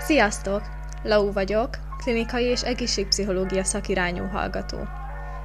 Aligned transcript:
Sziasztok! 0.00 0.62
Lau 1.02 1.32
vagyok, 1.32 1.68
klinikai 1.98 2.44
és 2.44 2.62
egészségpszichológia 2.62 3.64
szakirányú 3.64 4.26
hallgató. 4.26 4.78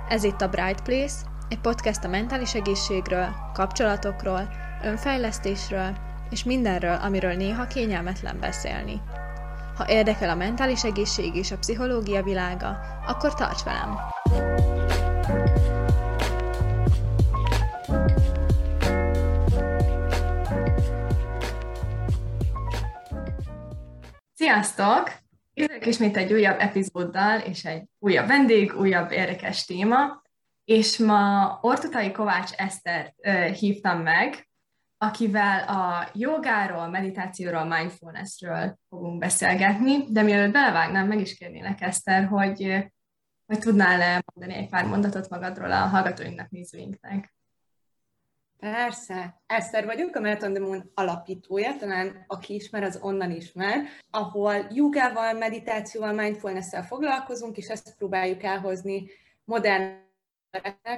Ez 0.10 0.24
itt 0.24 0.42
a 0.42 0.48
Bright 0.48 0.82
Place, 0.82 1.14
egy 1.50 1.60
podcast 1.60 2.04
a 2.04 2.08
mentális 2.08 2.54
egészségről, 2.54 3.28
kapcsolatokról, 3.54 4.50
önfejlesztésről 4.84 5.96
és 6.30 6.44
mindenről, 6.44 6.98
amiről 7.02 7.34
néha 7.34 7.68
kényelmetlen 7.68 8.40
beszélni. 8.40 9.02
Ha 9.78 9.86
érdekel 9.88 10.30
a 10.30 10.36
mentális 10.36 10.84
egészség 10.84 11.36
és 11.36 11.52
a 11.52 11.58
pszichológia 11.58 12.24
világa, 12.24 12.80
akkor 13.08 13.34
tarts 13.34 13.64
velem! 13.64 13.98
Sziasztok! 24.46 25.12
Jövök 25.54 25.86
ismét 25.86 26.18
egy 26.18 26.34
újabb 26.34 26.60
epizóddal, 26.60 27.40
és 27.40 27.66
egy 27.66 27.84
újabb 28.00 28.28
vendég, 28.28 28.76
újabb 28.76 29.12
érdekes 29.12 29.66
téma, 29.66 30.22
és 30.66 30.98
ma 30.98 31.58
Ortotai 31.62 32.12
Kovács 32.12 32.52
Esztert 32.52 33.14
hívtam 33.58 34.02
meg, 34.02 34.48
akivel 34.98 35.68
a 35.68 36.10
jogáról, 36.14 36.88
meditációról, 36.88 37.64
mindfulnessről 37.64 38.80
fogunk 38.90 39.20
beszélgetni, 39.20 40.12
de 40.12 40.22
mielőtt 40.22 40.54
belevágnám, 40.54 41.08
meg 41.08 41.20
is 41.20 41.38
kérnélek, 41.38 41.82
Eszter, 41.82 42.26
hogy, 42.26 42.86
hogy 43.46 43.60
tudnál 43.60 44.24
mondani 44.34 44.62
egy 44.62 44.70
pár 44.70 44.86
mondatot 44.86 45.30
magadról 45.30 45.72
a 45.72 45.88
hallgatóinknak, 45.88 46.50
nézőinknek. 46.50 47.35
Persze. 48.72 49.42
Eszter 49.48 49.86
vagyok, 49.86 50.16
a 50.16 50.20
Marathon 50.20 50.54
the 50.54 50.64
Moon 50.64 50.92
alapítója, 50.94 51.76
talán 51.78 52.26
aki 52.28 52.54
ismer, 52.54 52.84
az 52.84 53.00
onnan 53.02 53.32
ismer, 53.32 53.84
ahol 54.10 54.68
jogával, 54.74 55.34
meditációval, 55.34 56.14
mindfulness-szel 56.14 56.84
foglalkozunk, 56.84 57.58
és 57.58 57.70
ezt 57.70 57.96
próbáljuk 57.98 58.44
elhozni 58.44 59.10
modern 59.44 60.04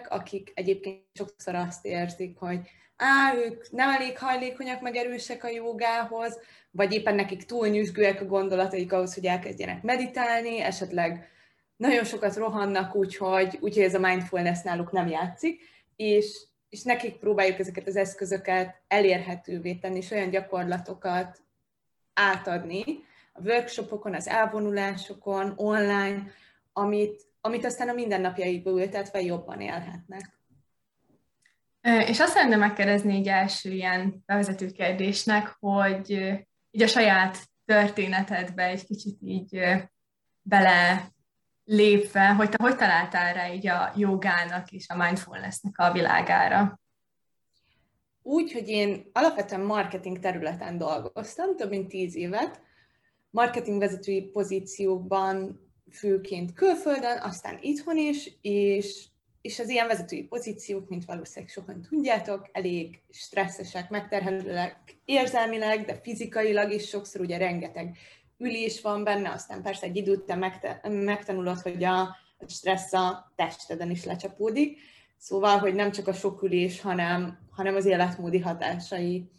akik 0.08 0.52
egyébként 0.54 1.04
sokszor 1.14 1.56
azt 1.56 1.86
érzik, 1.86 2.38
hogy 2.38 2.60
á, 2.95 3.36
ők 3.36 3.72
nem 3.72 3.90
elég 3.90 4.18
hajlékonyak, 4.18 4.82
meg 4.82 4.95
erősek 4.95 5.44
a 5.44 5.50
jogához, 5.50 6.40
vagy 6.72 6.94
éppen 6.94 7.16
nekik 7.16 7.45
túl 7.45 7.68
nyüzsgőek 7.68 8.22
a 8.22 8.26
gondolataik 8.26 8.94
ahhoz, 8.94 9.14
hogy 9.14 9.26
elkezdjenek 9.26 9.84
meditálni, 9.84 10.62
esetleg 10.62 11.30
nagyon 11.76 12.04
sokat 12.04 12.36
rohannak, 12.36 12.95
úgyhogy, 12.95 13.58
úgyhogy 13.62 13.84
ez 13.84 13.95
a 13.95 14.00
mindfulness 14.00 14.62
náluk 14.62 14.92
nem 14.92 15.08
játszik, 15.08 15.62
és 15.95 16.47
és 16.70 16.84
nekik 16.84 17.18
próbáljuk 17.18 17.60
ezeket 17.60 17.88
az 17.88 17.96
eszközöket 17.96 18.82
elérhetővé 18.88 19.73
tenni, 19.73 19.98
és 19.98 20.12
olyan 20.12 20.30
gyakorlatokat 20.30 21.42
átadni 22.14 22.84
a 23.34 23.42
workshopokon, 23.42 24.14
az 24.14 24.28
elvonulásokon, 24.28 25.54
online, 25.56 26.23
amit, 26.73 27.22
amit 27.42 27.66
aztán 27.66 27.90
a 27.90 27.94
mindennapjaikba 27.94 28.70
ültetve 28.70 29.22
jobban 29.22 29.62
élhetnek. 29.62 30.40
És 31.82 32.20
azt 32.20 32.32
szeretném 32.34 32.60
megkérdezni 32.60 33.16
egy 33.16 33.28
első 33.28 33.72
ilyen 33.72 34.23
bevezető 34.26 34.72
kérdésnek, 34.72 35.58
hogy 35.60 36.12
így 36.72 36.82
a 36.82 36.88
saját 36.88 37.38
történetedbe 37.66 38.64
egy 38.64 38.86
kicsit 38.86 39.18
így 39.22 39.60
bele 40.42 41.12
lépve, 41.68 42.28
hogy 42.28 42.50
te 42.50 42.64
hogy 42.64 42.76
találtál 42.76 43.34
rá 43.34 43.54
így 43.54 43.68
a 43.68 43.94
jogának 43.96 44.72
és 44.72 44.88
a 44.88 44.98
mindfulnessnek 44.98 45.78
a 45.78 45.92
világára? 45.92 46.80
Úgy, 48.22 48.52
hogy 48.52 48.68
én 48.68 49.10
alapvetően 49.14 49.62
marketing 49.62 50.20
területen 50.20 50.78
dolgoztam, 50.78 51.56
több 51.56 51.70
mint 51.70 51.88
tíz 51.88 52.16
évet, 52.16 52.62
marketingvezetői 53.30 54.22
pozíciókban, 54.22 55.62
főként 55.92 56.54
külföldön, 56.54 57.18
aztán 57.22 57.58
itthon 57.62 57.98
is, 57.98 58.32
és, 58.42 59.05
és 59.42 59.60
az 59.60 59.70
ilyen 59.70 59.88
vezetői 59.88 60.23
pozíciók, 60.23 60.89
mint 60.89 61.05
valószínűleg 61.05 61.49
sokan 61.54 61.82
tudjátok, 61.82 62.49
elég 62.52 63.02
stresszesek, 63.10 63.89
megterhelőek 63.89 64.98
érzelmileg, 65.05 65.86
de 65.86 65.99
fizikailag 66.04 66.72
is 66.72 66.88
sokszor 66.88 67.22
ugye 67.22 67.38
rengeteg 67.38 67.98
ülés 68.37 68.81
van 68.81 69.03
benne, 69.03 69.30
aztán 69.30 69.61
persze 69.61 69.86
egy 69.86 69.95
idő 69.95 70.11
után 70.11 70.53
megtanulod, 70.83 71.59
hogy 71.59 71.83
a 71.83 72.15
stressz 72.48 72.93
a 72.93 73.33
testeden 73.36 73.89
is 73.89 74.05
lecsapódik. 74.05 74.80
Szóval, 75.17 75.58
hogy 75.58 75.73
nem 75.73 75.92
csak 75.92 76.08
a 76.08 76.14
sok 76.14 76.43
ülés, 76.43 76.81
hanem, 76.81 77.39
hanem 77.52 77.75
az 77.75 77.86
életmódi 77.86 78.39
hatásai 78.39 79.30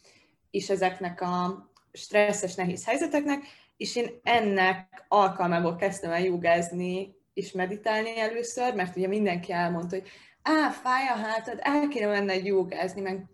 is 0.50 0.70
ezeknek 0.70 1.20
a 1.20 1.66
stresszes, 1.92 2.54
nehéz 2.54 2.84
helyzeteknek, 2.84 3.42
és 3.76 3.97
én 3.97 4.20
ennek 4.22 5.04
alkalmából 5.09 5.76
kezdtem 5.76 6.10
el 6.10 6.20
jogázni 6.20 7.16
és 7.34 7.53
meditálni 7.53 8.19
először, 8.19 8.75
mert 8.75 8.97
ugye 8.97 9.06
mindenki 9.06 9.53
elmondta, 9.53 9.97
hogy 9.97 10.09
á, 10.42 10.70
fáj 10.70 11.06
a 11.06 11.16
hátad, 11.16 11.59
el 11.60 11.88
kéne 11.88 12.06
menned 12.06 12.44
jogázni, 12.44 13.00
meg 13.00 13.25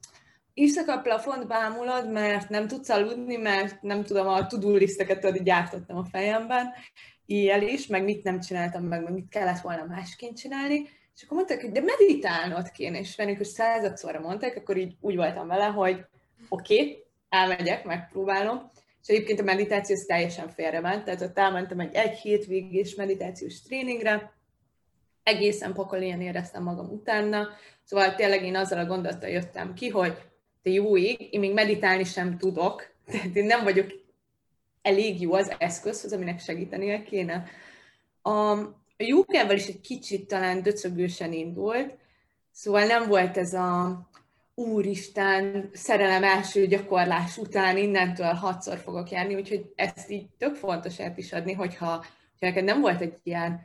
éjszaka 0.55 0.99
plafont 0.99 1.47
bámulod, 1.47 2.11
mert 2.11 2.49
nem 2.49 2.67
tudsz 2.67 2.89
aludni, 2.89 3.37
mert 3.37 3.83
nem 3.83 4.05
tudom, 4.05 4.27
a 4.27 4.47
to-do 4.47 4.77
listeket 4.77 5.43
gyártottam 5.43 5.97
a 5.97 6.05
fejemben, 6.05 6.73
éjjel 7.27 7.63
is, 7.63 7.87
meg 7.87 8.05
mit 8.05 8.23
nem 8.23 8.41
csináltam 8.41 8.85
meg, 8.85 9.03
meg 9.03 9.13
mit 9.13 9.29
kellett 9.29 9.61
volna 9.61 9.85
másként 9.85 10.37
csinálni, 10.37 10.89
és 11.15 11.23
akkor 11.23 11.37
mondták, 11.37 11.61
hogy 11.61 11.73
de 11.73 11.81
meditálnod 11.81 12.71
kéne, 12.71 12.99
és 12.99 13.17
velünk, 13.17 13.37
hogy 13.37 13.47
századszorra 13.47 14.21
mondták, 14.21 14.57
akkor 14.57 14.77
így 14.77 14.97
úgy 15.01 15.17
voltam 15.17 15.47
vele, 15.47 15.65
hogy 15.65 16.05
oké, 16.49 16.75
okay, 16.75 17.05
elmegyek, 17.29 17.85
megpróbálom, 17.85 18.71
és 19.03 19.09
egyébként 19.09 19.41
a 19.41 19.45
meditáció 19.45 19.97
az 19.97 20.05
teljesen 20.05 20.49
félrement, 20.49 21.05
tehát 21.05 21.21
ott 21.21 21.39
elmentem 21.39 21.81
egy 21.81 21.95
egy 21.95 22.19
hétvégés 22.19 22.95
meditációs 22.95 23.63
tréningre, 23.63 24.33
egészen 25.23 25.73
pokolén 25.73 26.21
éreztem 26.21 26.63
magam 26.63 26.91
utána, 26.91 27.49
szóval 27.85 28.15
tényleg 28.15 28.45
én 28.45 28.57
azzal 28.57 28.79
a 28.79 28.87
gondolattal 28.87 29.29
ég, 29.29 29.49
ki, 29.75 29.89
hogy 29.89 30.17
te 30.65 30.71
jó 30.71 30.97
ég, 30.97 31.29
én 31.31 31.41
még 31.41 31.53
meditálni 31.53 32.05
sem 32.05 32.39
tudok, 32.39 32.93
tehát 33.11 33.37
én 33.37 33.45
nem 33.45 33.65
vagyok 33.65 33.93
elég 34.83 35.21
jó 35.21 35.33
az 35.33 35.55
eszközhoz, 35.59 36.13
aminek 36.13 36.41
segítenie 36.41 37.03
kéne. 37.03 37.45
A, 38.23 38.59
jogával 38.97 39.57
is 39.57 39.67
egy 39.67 39.81
kicsit 39.81 40.29
talán 40.29 40.63
döcögősen 40.63 41.33
indult, 41.33 41.95
szóval 42.51 42.85
nem 42.85 43.09
volt 43.09 43.37
ez 43.37 43.55
a 43.55 44.01
úristen, 44.55 45.71
szerelem 45.73 46.25
első 46.25 46.67
gyakorlás 46.67 47.37
után 47.37 47.77
innentől 47.77 48.33
hatszor 48.33 48.79
fogok 48.79 49.11
járni, 49.11 49.35
úgyhogy 49.35 49.73
ezt 49.75 50.11
így 50.11 50.27
tök 50.39 50.55
fontos 50.55 51.01
át 51.01 51.19
is 51.19 51.33
adni, 51.33 51.53
hogyha, 51.53 51.89
hogyha 51.89 52.07
neked 52.39 52.65
nem 52.65 52.81
volt 52.81 53.01
egy 53.01 53.19
ilyen 53.23 53.61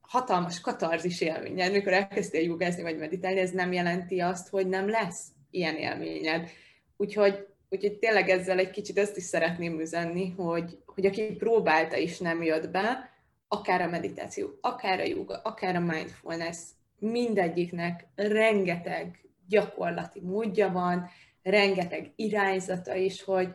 hatalmas 0.00 0.60
katarzis 0.60 1.20
élményed, 1.20 1.72
mikor 1.72 1.92
elkezdtél 1.92 2.42
jogázni 2.42 2.82
vagy 2.82 2.98
meditálni, 2.98 3.40
ez 3.40 3.50
nem 3.50 3.72
jelenti 3.72 4.20
azt, 4.20 4.48
hogy 4.48 4.68
nem 4.68 4.88
lesz 4.88 5.26
ilyen 5.52 5.76
élményed. 5.76 6.50
Úgyhogy, 6.96 7.46
úgyhogy 7.68 7.98
tényleg 7.98 8.28
ezzel 8.28 8.58
egy 8.58 8.70
kicsit 8.70 8.98
ezt 8.98 9.16
is 9.16 9.22
szeretném 9.22 9.80
üzenni, 9.80 10.30
hogy, 10.30 10.78
hogy 10.86 11.06
aki 11.06 11.22
próbálta 11.22 11.96
is 11.96 12.18
nem 12.18 12.42
jött 12.42 12.70
be, 12.70 13.10
akár 13.48 13.80
a 13.80 13.88
meditáció, 13.88 14.58
akár 14.60 15.00
a 15.00 15.04
yoga, 15.04 15.40
akár 15.42 15.76
a 15.76 15.80
mindfulness, 15.80 16.58
mindegyiknek 16.98 18.06
rengeteg 18.14 19.24
gyakorlati 19.48 20.20
módja 20.20 20.72
van, 20.72 21.10
rengeteg 21.42 22.12
irányzata 22.16 22.94
is, 22.94 23.22
hogy 23.22 23.48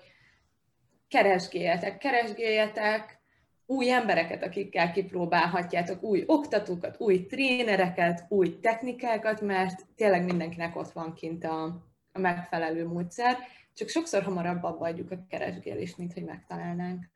keresgéljetek, 1.07 1.97
keresgéljetek 1.97 3.17
új 3.65 3.91
embereket, 3.91 4.43
akikkel 4.43 4.91
kipróbálhatjátok, 4.91 6.03
új 6.03 6.23
oktatókat, 6.25 6.95
új 6.99 7.25
trénereket, 7.25 8.25
új 8.29 8.59
technikákat, 8.59 9.41
mert 9.41 9.85
tényleg 9.95 10.25
mindenkinek 10.25 10.75
ott 10.75 10.91
van 10.91 11.13
kint 11.13 11.43
a, 11.43 11.86
a 12.17 12.19
megfelelő 12.19 12.87
módszer, 12.87 13.37
csak 13.73 13.89
sokszor 13.89 14.23
hamarabb 14.23 14.63
abba 14.63 14.85
adjuk 14.85 15.11
a 15.11 15.25
keresgélést, 15.29 15.97
mint 15.97 16.13
hogy 16.13 16.23
megtalálnánk. 16.23 17.09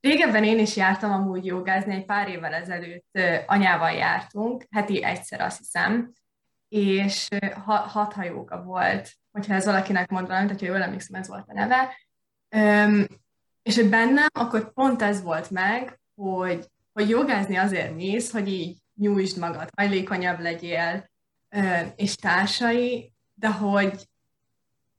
Régebben 0.00 0.44
én 0.44 0.58
is 0.58 0.76
jártam 0.76 1.12
amúgy 1.12 1.44
jogázni, 1.44 1.94
egy 1.94 2.04
pár 2.04 2.28
évvel 2.28 2.54
ezelőtt 2.54 3.18
anyával 3.46 3.90
jártunk, 3.90 4.66
heti 4.70 5.02
egyszer 5.02 5.40
azt 5.40 5.58
hiszem, 5.58 6.12
és 6.68 7.28
hat 7.66 8.12
hajóka 8.12 8.62
volt, 8.62 9.12
hogyha 9.32 9.54
ez 9.54 9.64
valakinek 9.64 10.10
mond 10.10 10.26
valamit, 10.26 10.50
hogyha 10.50 10.66
jól 10.66 10.82
emlékszem, 10.82 11.20
ez 11.20 11.28
volt 11.28 11.48
a 11.48 11.52
neve. 11.52 11.96
és 13.62 13.74
hogy 13.74 13.88
bennem 13.88 14.26
akkor 14.32 14.72
pont 14.72 15.02
ez 15.02 15.22
volt 15.22 15.50
meg, 15.50 16.00
hogy, 16.14 16.66
hogy 16.92 17.08
jogázni 17.08 17.56
azért 17.56 17.94
mész, 17.94 18.32
hogy 18.32 18.48
így 18.48 18.78
nyújtsd 18.94 19.38
magad, 19.38 19.68
hajlékonyabb 19.76 20.40
legyél, 20.40 21.10
és 21.96 22.14
társai, 22.14 23.12
de 23.34 23.48
hogy 23.48 24.08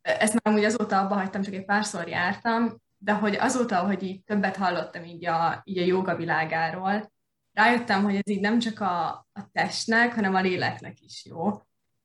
ezt 0.08 0.44
már 0.44 0.56
úgy 0.56 0.64
azóta 0.64 1.00
abba 1.00 1.16
hagytam, 1.16 1.42
csak 1.42 1.54
egy 1.54 1.66
párszor 1.66 2.08
jártam, 2.08 2.76
de 2.98 3.14
hogy 3.14 3.36
azóta, 3.36 3.86
hogy 3.86 4.04
így 4.04 4.24
többet 4.24 4.56
hallottam 4.56 5.04
így 5.04 5.26
a, 5.26 5.62
így 5.64 5.78
a 5.78 5.86
joga 5.86 6.16
világáról, 6.16 7.12
rájöttem, 7.54 8.04
hogy 8.04 8.16
ez 8.16 8.30
így 8.30 8.40
nem 8.40 8.60
csak 8.60 8.80
a, 8.80 9.08
a 9.34 9.50
testnek, 9.52 10.14
hanem 10.14 10.36
a 10.36 10.42
léleknek 10.42 11.02
is 11.02 11.26
jó. 11.26 11.50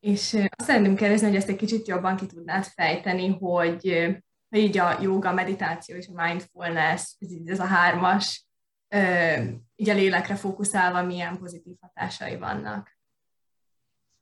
És 0.01 0.35
azt 0.35 0.69
szeretném 0.69 0.97
kérdezni, 0.97 1.27
hogy 1.27 1.37
ezt 1.37 1.49
egy 1.49 1.57
kicsit 1.57 1.89
jobban 1.89 2.17
ki 2.17 2.27
tudnád 2.27 2.65
fejteni, 2.65 3.29
hogy, 3.29 4.07
hogy 4.49 4.59
így 4.59 4.79
a 4.79 5.01
joga, 5.01 5.33
meditáció 5.33 5.97
és 5.97 6.09
a 6.15 6.27
mindfulness, 6.27 7.15
ez, 7.19 7.31
így, 7.31 7.49
ez 7.49 7.61
a 7.61 7.65
hármas, 7.65 8.47
így 9.77 9.89
a 9.89 9.95
lélekre 9.95 10.35
fókuszálva 10.35 11.03
milyen 11.03 11.39
pozitív 11.39 11.75
hatásai 11.81 12.37
vannak. 12.37 12.99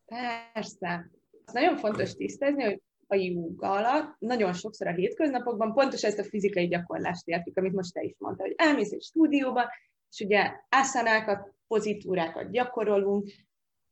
Persze. 0.05 1.11
Az 1.44 1.53
nagyon 1.53 1.76
fontos 1.76 2.15
tisztázni, 2.15 2.62
hogy 2.62 2.81
a 3.11 3.15
jóga 3.15 3.71
alatt. 3.71 4.17
Nagyon 4.19 4.53
sokszor 4.53 4.87
a 4.87 4.93
hétköznapokban 4.93 5.73
pontos 5.73 6.03
ezt 6.03 6.19
a 6.19 6.25
fizikai 6.25 6.67
gyakorlást 6.67 7.29
értjük, 7.29 7.57
amit 7.57 7.73
most 7.73 7.93
te 7.93 8.03
is 8.03 8.15
mondtad, 8.19 8.47
hogy 8.47 8.55
elmész 8.59 8.93
egy 8.93 9.03
stúdióba, 9.03 9.62
és 10.11 10.21
ugye 10.21 10.53
ászanákat, 10.69 11.55
pozitúrákat 11.67 12.51
gyakorolunk, 12.51 13.31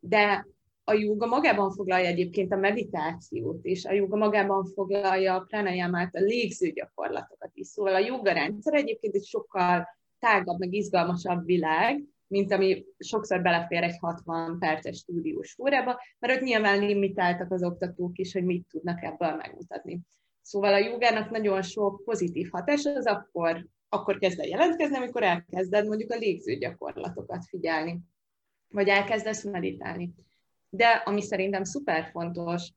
de 0.01 0.47
a 0.85 0.93
jóga 0.93 1.27
magában 1.27 1.71
foglalja 1.71 2.07
egyébként 2.07 2.53
a 2.53 2.57
meditációt, 2.57 3.65
és 3.65 3.85
a 3.85 3.93
jóga 3.93 4.17
magában 4.17 4.65
foglalja 4.65 5.35
a 5.35 5.41
pranayamát, 5.41 6.15
a 6.15 6.21
légző 6.21 6.71
gyakorlatokat 6.71 7.51
is. 7.55 7.67
Szóval 7.67 7.95
a 7.95 7.99
jóga 7.99 8.33
rendszer 8.33 8.75
egyébként 8.75 9.15
egy 9.15 9.25
sokkal 9.25 9.89
tágabb, 10.19 10.59
meg 10.59 10.73
izgalmasabb 10.73 11.45
világ, 11.45 12.05
mint 12.29 12.53
ami 12.53 12.85
sokszor 12.99 13.43
belefér 13.43 13.83
egy 13.83 13.99
60 14.01 14.59
perces 14.59 14.97
stúdiós 14.97 15.59
órába, 15.59 16.01
mert 16.19 16.37
ott 16.37 16.43
nyilván 16.43 16.79
limitáltak 16.79 17.53
az 17.53 17.63
oktatók 17.65 18.19
is, 18.19 18.33
hogy 18.33 18.45
mit 18.45 18.67
tudnak 18.71 19.03
ebből 19.03 19.35
megmutatni. 19.35 20.01
Szóval 20.43 20.73
a 20.73 20.79
jogának 20.79 21.31
nagyon 21.31 21.63
sok 21.63 22.05
pozitív 22.05 22.49
hatás 22.51 22.85
az 22.85 23.07
akkor, 23.07 23.67
akkor 23.89 24.19
kezd 24.19 24.41
el 24.41 24.47
jelentkezni, 24.47 24.97
amikor 24.97 25.23
elkezded 25.23 25.87
mondjuk 25.87 26.13
a 26.13 26.17
légző 26.17 26.55
gyakorlatokat 26.55 27.45
figyelni, 27.49 28.01
vagy 28.69 28.89
elkezdesz 28.89 29.45
meditálni. 29.45 30.15
De 30.69 30.87
ami 30.87 31.23
szerintem 31.23 31.65
szuper 31.65 32.09
fontos 32.11 32.73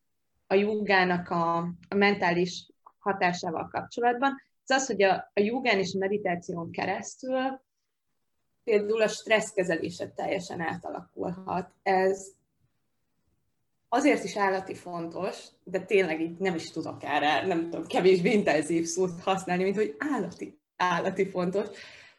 a 0.47 0.53
jogának 0.53 1.29
a, 1.29 1.57
a 1.89 1.95
mentális 1.95 2.69
hatásával 2.99 3.67
kapcsolatban, 3.67 4.41
az 4.63 4.75
az, 4.75 4.87
hogy 4.87 5.01
a, 5.01 5.31
a 5.33 5.39
jogán 5.39 5.77
és 5.77 5.93
a 5.95 5.97
meditáción 5.97 6.71
keresztül 6.71 7.61
például 8.63 9.01
a 9.01 9.07
stresszkezelésed 9.07 10.11
teljesen 10.11 10.61
átalakulhat. 10.61 11.69
Ez 11.83 12.27
azért 13.89 14.23
is 14.23 14.37
állati 14.37 14.73
fontos, 14.73 15.37
de 15.63 15.79
tényleg 15.79 16.21
így 16.21 16.37
nem 16.37 16.55
is 16.55 16.71
tudok 16.71 17.03
erre, 17.03 17.47
nem 17.47 17.69
tudom, 17.69 17.87
kevésbé 17.87 18.31
intenzív 18.31 18.85
szót 18.85 19.21
használni, 19.21 19.63
mint 19.63 19.75
hogy 19.75 19.95
állati, 19.97 20.59
állati 20.77 21.29
fontos, 21.29 21.67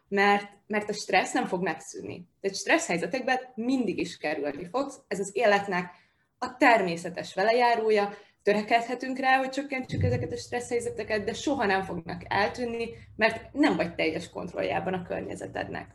mert, 0.08 0.48
mert 0.66 0.88
a 0.88 0.92
stressz 0.92 1.32
nem 1.32 1.46
fog 1.46 1.62
megszűnni. 1.62 2.28
Tehát 2.40 2.56
stressz 2.56 2.86
helyzetekben 2.86 3.38
mindig 3.54 3.98
is 3.98 4.16
kerülni 4.16 4.68
fogsz, 4.70 5.00
ez 5.08 5.18
az 5.18 5.30
életnek 5.32 5.90
a 6.38 6.56
természetes 6.56 7.34
velejárója, 7.34 8.14
törekedhetünk 8.42 9.18
rá, 9.18 9.36
hogy 9.36 9.50
csökkentsük 9.50 10.02
ezeket 10.02 10.32
a 10.32 10.36
stressz 10.36 10.68
helyzeteket, 10.68 11.24
de 11.24 11.32
soha 11.32 11.66
nem 11.66 11.82
fognak 11.82 12.22
eltűnni, 12.28 12.88
mert 13.16 13.52
nem 13.52 13.76
vagy 13.76 13.94
teljes 13.94 14.30
kontrolljában 14.30 14.94
a 14.94 15.02
környezetednek. 15.02 15.86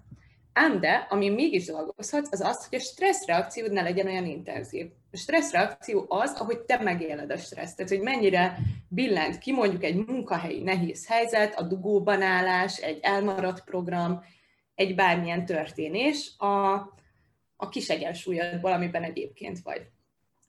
Ám 0.59 0.79
de, 0.79 1.07
ami 1.09 1.29
mégis 1.29 1.65
dolgozhatsz, 1.65 2.31
az 2.31 2.41
az, 2.41 2.67
hogy 2.67 2.79
a 2.79 2.81
stresszreakciód 2.81 3.71
ne 3.71 3.81
legyen 3.81 4.05
olyan 4.05 4.25
intenzív. 4.25 4.85
A 5.11 5.17
stresszreakció 5.17 6.05
az, 6.09 6.33
ahogy 6.39 6.59
te 6.59 6.81
megéled 6.81 7.31
a 7.31 7.37
stresszt. 7.37 7.75
Tehát, 7.75 7.91
hogy 7.91 8.01
mennyire 8.01 8.57
billent 8.87 9.37
ki 9.37 9.51
mondjuk 9.51 9.83
egy 9.83 9.95
munkahelyi 9.95 10.63
nehéz 10.63 11.07
helyzet, 11.07 11.59
a 11.59 11.63
dugóban 11.63 12.21
állás, 12.21 12.77
egy 12.77 12.99
elmaradt 13.01 13.63
program, 13.63 14.23
egy 14.75 14.95
bármilyen 14.95 15.45
történés 15.45 16.37
a, 16.37 16.73
a 17.55 17.69
kis 17.69 17.89
egyensúlyodból, 17.89 18.71
amiben 18.71 19.03
egyébként 19.03 19.59
vagy. 19.63 19.81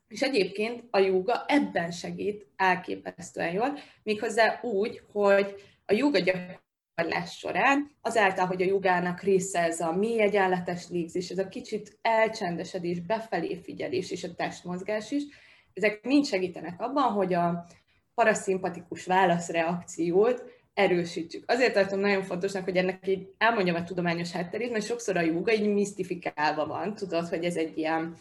És 0.08 0.20
egyébként 0.20 0.84
a 0.90 0.98
joga 0.98 1.44
ebben 1.46 1.90
segít 1.90 2.46
elképesztően 2.56 3.52
jól, 3.52 3.78
méghozzá 4.02 4.60
úgy, 4.62 5.02
hogy 5.12 5.54
a 5.86 5.92
joga 5.92 6.18
gyakorlás 6.98 7.38
során, 7.38 7.90
azáltal, 8.00 8.46
hogy 8.46 8.62
a 8.62 8.66
jogának 8.66 9.20
része 9.20 9.60
ez 9.60 9.80
a 9.80 9.92
mély 9.92 10.20
egyenletes 10.20 10.88
légzés, 10.88 11.28
ez 11.30 11.38
a 11.38 11.48
kicsit 11.48 11.98
elcsendesedés, 12.02 13.00
befelé 13.00 13.60
figyelés 13.62 14.10
és 14.10 14.24
a 14.24 14.34
testmozgás 14.34 15.10
is, 15.10 15.22
ezek 15.74 16.04
mind 16.04 16.26
segítenek 16.26 16.80
abban, 16.80 17.12
hogy 17.12 17.34
a 17.34 17.66
paraszimpatikus 18.14 19.06
válaszreakciót 19.06 20.42
erősítsük. 20.74 21.50
Azért 21.50 21.72
tartom 21.72 22.00
nagyon 22.00 22.22
fontosnak, 22.22 22.64
hogy 22.64 22.76
ennek 22.76 23.08
így 23.08 23.28
elmondjam 23.38 23.76
a 23.76 23.84
tudományos 23.84 24.32
hátterét, 24.32 24.70
mert 24.72 24.84
sokszor 24.84 25.16
a 25.16 25.20
joga 25.20 25.52
így 25.52 25.72
misztifikálva 25.72 26.66
van, 26.66 26.94
tudod, 26.94 27.28
hogy 27.28 27.44
ez 27.44 27.56
egy 27.56 27.78
ilyen 27.78 28.14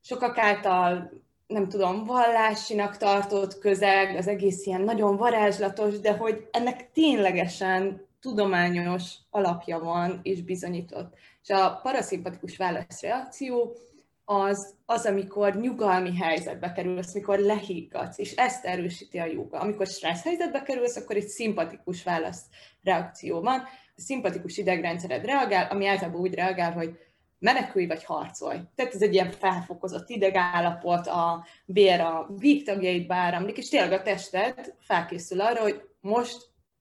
sokak 0.00 0.38
által 0.38 1.10
nem 1.46 1.68
tudom, 1.68 2.04
vallásinak 2.04 2.96
tartott 2.96 3.58
közeg, 3.58 4.16
az 4.16 4.26
egész 4.26 4.66
ilyen 4.66 4.80
nagyon 4.80 5.16
varázslatos, 5.16 6.00
de 6.00 6.16
hogy 6.16 6.48
ennek 6.50 6.90
ténylegesen 6.92 8.06
tudományos 8.20 9.14
alapja 9.30 9.78
van 9.78 10.20
és 10.22 10.42
bizonyított. 10.42 11.14
És 11.42 11.50
a 11.50 11.80
paraszimpatikus 11.82 12.56
válaszreakció 12.56 13.76
az, 14.24 14.74
az, 14.86 15.06
amikor 15.06 15.54
nyugalmi 15.54 16.16
helyzetbe 16.16 16.72
kerülsz, 16.72 17.14
amikor 17.14 17.38
lehiggadsz, 17.38 18.18
és 18.18 18.34
ezt 18.34 18.64
erősíti 18.64 19.18
a 19.18 19.24
joga. 19.24 19.58
Amikor 19.58 19.86
stressz 19.86 20.22
helyzetbe 20.22 20.62
kerülsz, 20.62 20.96
akkor 20.96 21.16
egy 21.16 21.28
szimpatikus 21.28 22.02
válaszreakció 22.02 23.40
van. 23.40 23.62
A 23.96 24.00
szimpatikus 24.00 24.56
idegrendszered 24.56 25.24
reagál, 25.24 25.70
ami 25.70 25.86
általában 25.86 26.20
úgy 26.20 26.34
reagál, 26.34 26.72
hogy 26.72 26.98
menekülj 27.44 27.86
vagy 27.86 28.04
harcolj. 28.04 28.58
Tehát 28.74 28.94
ez 28.94 29.02
egy 29.02 29.14
ilyen 29.14 29.30
felfokozott 29.30 30.08
idegállapot, 30.08 31.06
a 31.06 31.46
bér 31.64 32.00
a 32.00 32.26
végtagjait 32.38 33.06
beáramlik, 33.06 33.56
és 33.56 33.68
tényleg 33.68 33.92
a 33.92 34.02
tested 34.02 34.74
felkészül 34.78 35.40
arra, 35.40 35.60
hogy 35.60 35.82
most 36.00 36.36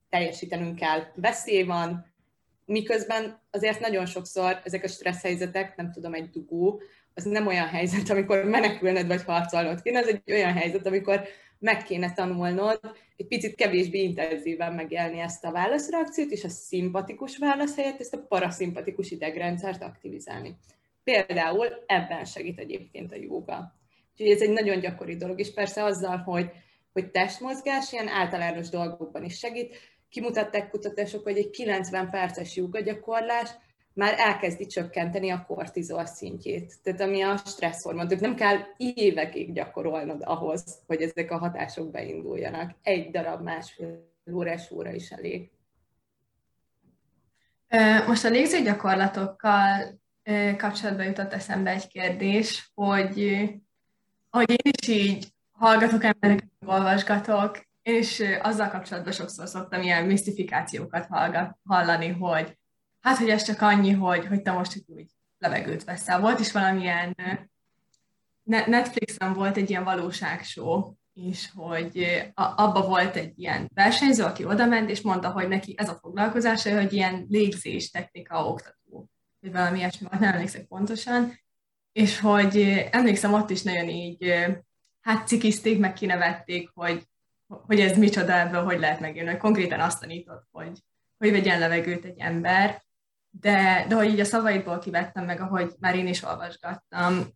teljesítenünk 0.10 0.76
kell. 0.76 1.04
Veszély 1.16 1.64
van, 1.64 2.06
miközben 2.66 3.42
azért 3.52 3.80
nagyon 3.80 4.06
sokszor 4.06 4.62
ezek 4.64 4.84
a 4.84 4.88
stressz 4.88 5.22
helyzetek, 5.22 5.76
nem 5.76 5.92
tudom, 5.92 6.14
egy 6.14 6.30
dugó, 6.30 6.82
az 7.14 7.24
nem 7.24 7.48
olyan 7.48 7.68
helyzet, 7.68 8.10
amikor 8.10 8.44
menekülned 8.44 9.08
vagy 9.08 9.24
harcolnod 9.24 9.82
kéne, 9.82 10.00
ez 10.00 10.08
egy 10.08 10.32
olyan 10.32 10.54
helyzet, 10.54 10.86
amikor 10.86 11.22
meg 11.64 11.84
kéne 11.84 12.14
tanulnod 12.14 12.80
egy 13.16 13.28
picit 13.28 13.56
kevésbé 13.56 14.04
intenzíven 14.04 14.74
megélni 14.74 15.20
ezt 15.20 15.46
a 15.46 15.52
válaszreakciót, 15.52 16.32
és 16.32 16.44
a 16.44 16.50
szimpatikus 16.50 17.38
válasz 17.38 17.76
helyett 17.76 18.00
ezt 18.00 18.14
a 18.14 18.26
paraszimpatikus 18.28 19.12
idegrendszert 19.12 19.84
aktivizálni. 19.84 20.58
Például 21.04 21.68
ebben 21.86 22.26
segít 22.26 22.60
egyébként 22.60 23.12
a 23.12 23.16
jóga. 23.16 23.76
Úgyhogy 24.12 24.32
ez 24.32 24.42
egy 24.42 24.50
nagyon 24.50 24.80
gyakori 24.80 25.16
dolog, 25.16 25.40
és 25.40 25.54
persze 25.54 25.84
azzal, 25.84 26.18
hogy, 26.18 26.52
hogy 26.94 27.12
testmozgás 27.12 27.92
ilyen 27.92 28.08
általános 28.08 28.70
dolgokban 28.70 29.24
is 29.24 29.38
segít. 29.38 29.76
Kimutatták 30.10 30.70
kutatások, 30.70 31.24
hogy 31.24 31.38
egy 31.38 31.50
90 31.50 32.10
perces 32.10 32.56
jóga 32.56 32.80
gyakorlás 32.80 33.50
már 33.94 34.14
elkezdi 34.18 34.66
csökkenteni 34.66 35.30
a 35.30 35.46
kortizol 35.48 36.06
szintjét. 36.06 36.74
Tehát 36.84 37.02
ami 37.02 37.22
a 37.22 37.38
stresszhormon. 37.38 38.08
Tehát 38.08 38.24
nem 38.24 38.36
kell 38.36 38.58
évekig 38.78 39.54
gyakorolnod 39.54 40.22
ahhoz, 40.26 40.80
hogy 40.88 41.02
ezek 41.02 41.32
a 41.32 41.38
hatások 41.38 41.92
beinduljanak. 41.92 42.76
Egy 42.82 43.12
darab 43.12 43.44
másfél 43.44 44.12
órás 44.32 44.72
óra 44.72 44.92
is 44.92 45.12
elég. 45.12 45.52
Most 48.08 48.26
a 48.26 48.30
légzőgyakorlatokkal 48.30 50.02
kapcsolatban 50.58 51.06
jutott 51.06 51.34
eszembe 51.34 51.72
egy 51.72 51.88
kérdés, 51.88 52.72
hogy 52.76 53.50
hogy 54.30 54.50
én 54.50 54.72
is 54.80 54.88
így 54.88 55.34
hallgatok 55.52 56.04
embereket, 56.04 56.50
olvasgatok, 56.66 57.66
és 57.82 58.24
azzal 58.42 58.70
kapcsolatban 58.70 59.14
sokszor 59.14 59.48
szoktam 59.48 59.82
ilyen 59.82 60.06
misztifikációkat 60.06 61.08
hallani, 61.64 62.08
hogy 62.08 62.58
hát, 63.04 63.18
hogy 63.18 63.30
ez 63.30 63.44
csak 63.44 63.62
annyi, 63.62 63.92
hogy, 63.92 64.26
hogy 64.26 64.42
te 64.42 64.52
most 64.52 64.84
úgy 64.86 65.06
levegőt 65.38 65.84
veszel. 65.84 66.20
Volt 66.20 66.40
is 66.40 66.52
valamilyen, 66.52 67.16
Netflixen 68.44 69.34
volt 69.34 69.58
egy 69.58 69.70
ilyen 69.70 69.84
valóságshow, 69.84 70.94
és 71.14 71.50
hogy 71.56 72.08
abba 72.34 72.88
volt 72.88 73.16
egy 73.16 73.40
ilyen 73.40 73.70
versenyző, 73.74 74.24
aki 74.24 74.46
oda 74.46 74.66
ment, 74.66 74.90
és 74.90 75.02
mondta, 75.02 75.32
hogy 75.32 75.48
neki 75.48 75.74
ez 75.78 75.90
a 75.90 76.00
foglalkozása, 76.02 76.76
hogy 76.82 76.94
ilyen 76.94 77.26
légzés 77.30 77.90
technika 77.90 78.48
oktató, 78.48 79.10
vagy 79.40 79.52
valami 79.52 79.78
ilyesmi 79.78 80.08
nem 80.12 80.24
emlékszek 80.24 80.66
pontosan, 80.66 81.40
és 81.92 82.20
hogy 82.20 82.58
emlékszem, 82.92 83.34
ott 83.34 83.50
is 83.50 83.62
nagyon 83.62 83.90
így, 83.90 84.34
hát 85.02 85.28
cikizték, 85.28 85.80
meg 85.80 85.94
kinevették, 85.94 86.70
hogy, 86.74 87.04
hogy 87.48 87.80
ez 87.80 87.98
micsoda 87.98 88.34
ebből, 88.34 88.64
hogy 88.64 88.80
lehet 88.80 89.00
megjönni, 89.00 89.38
konkrétan 89.38 89.80
azt 89.80 90.00
tanított, 90.00 90.48
hogy, 90.52 90.80
hogy 91.18 91.32
vegyen 91.32 91.60
levegőt 91.60 92.06
egy 92.06 92.20
ember, 92.20 92.84
de, 93.40 93.86
de 93.88 93.96
hogy 93.96 94.08
így 94.10 94.20
a 94.20 94.26
szavaidból 94.26 94.80
kivettem 94.80 95.26
meg, 95.26 95.42
ahogy 95.42 95.74
már 95.80 95.96
én 95.96 96.08
is 96.08 96.24
olvasgattam, 96.24 97.28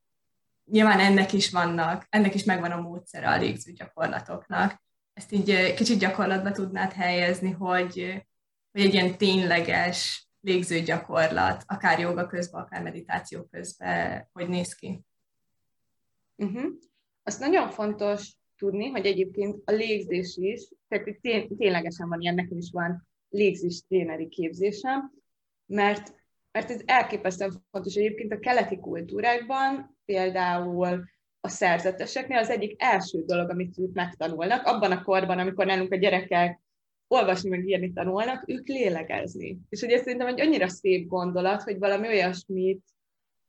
nyilván 0.66 1.00
ennek 1.00 1.34
is 1.34 1.52
vannak, 1.52 2.06
ennek 2.10 2.34
is 2.34 2.44
megvan 2.44 2.72
a 2.72 2.82
módszere 2.82 3.30
a 3.30 3.38
légző 3.38 3.72
gyakorlatoknak. 3.72 4.84
Ezt 5.14 5.32
így 5.32 5.74
kicsit 5.74 6.00
gyakorlatba 6.00 6.52
tudnád 6.52 6.92
helyezni, 6.92 7.52
hogy, 7.52 8.24
hogy 8.72 8.82
egy 8.82 8.94
ilyen 8.94 9.18
tényleges 9.18 10.28
légző 10.42 10.80
gyakorlat, 10.80 11.64
akár 11.66 12.00
joga 12.00 12.28
közben, 12.28 12.62
akár 12.62 12.84
meditáció 12.84 13.44
közben, 13.44 14.30
hogy 14.34 14.50
néz 14.50 14.74
ki. 14.74 15.02
Uh-huh. 16.36 16.72
Azt 17.24 17.40
nagyon 17.40 17.70
fontos 17.70 18.34
tudni, 18.58 18.90
hogy 18.90 19.06
egyébként 19.06 19.62
a 19.66 19.72
légzés 19.72 20.38
is 20.38 20.70
tehát 20.88 21.18
tény, 21.22 21.58
ténylegesen 21.58 22.10
van 22.10 22.22
ilyen, 22.22 22.36
nekem 22.36 22.58
is 22.58 22.70
van 22.72 23.08
légzés 23.30 23.82
tréneri 23.88 24.28
képzésem, 24.28 25.12
mert, 25.68 26.16
mert 26.52 26.70
ez 26.70 26.82
elképesztően 26.86 27.54
fontos. 27.72 27.96
Egyébként 27.96 28.32
a 28.32 28.40
keleti 28.40 28.80
kultúrákban 28.80 29.98
például 30.06 31.04
a 31.40 31.48
szerzeteseknél 31.48 32.38
az 32.38 32.50
egyik 32.50 32.76
első 32.78 33.24
dolog, 33.26 33.50
amit 33.50 33.78
ők 33.78 33.94
megtanulnak, 33.94 34.66
abban 34.66 34.92
a 34.92 35.04
korban, 35.04 35.40
amikor 35.40 35.66
nálunk 35.66 35.92
a 35.92 35.96
gyerekek 35.96 36.62
olvasni, 37.08 37.50
meg 37.50 37.68
írni 37.68 37.94
tanulnak, 37.94 38.44
ők 38.48 38.68
lélegezni. 38.68 39.60
És 39.70 39.82
ugye 39.82 39.98
szerintem 39.98 40.28
egy 40.28 40.42
annyira 40.42 40.68
szép 40.68 41.08
gondolat, 41.08 41.62
hogy 41.62 41.78
valami 41.78 42.08
olyasmit 42.08 42.84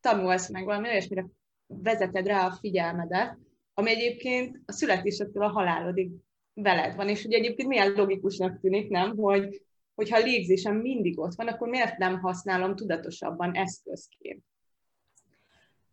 tanulsz 0.00 0.48
meg, 0.48 0.64
valami 0.64 0.88
olyasmire 0.88 1.26
vezeted 1.66 2.26
rá 2.26 2.46
a 2.46 2.52
figyelmedet, 2.52 3.38
ami 3.75 3.90
egyébként 3.90 4.60
a 4.66 4.72
születésedtől 4.72 5.42
a 5.42 5.48
halálodig 5.48 6.10
veled 6.54 6.96
van. 6.96 7.08
És 7.08 7.25
ugye 7.25 7.37
egyébként 7.37 7.68
milyen 7.68 7.92
logikusnak 7.92 8.60
tűnik, 8.60 8.88
nem, 8.88 9.16
hogy 9.16 9.62
hogyha 9.99 10.17
a 10.17 10.23
légzésem 10.23 10.76
mindig 10.76 11.19
ott 11.19 11.35
van, 11.35 11.49
akkor 11.49 11.69
miért 11.69 11.99
nem 11.99 12.21
használom 12.21 12.76
tudatosabban 12.76 13.55
eszközként? 13.55 14.45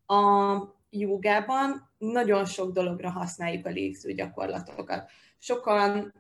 A 0.06 0.58
jogában 0.90 1.92
nagyon 1.98 2.46
sok 2.46 2.72
dologra 2.72 3.10
használjuk 3.10 3.66
a 3.66 3.70
légző 3.70 4.14
gyakorlatokat. 4.14 5.10
Sokan 5.38 6.14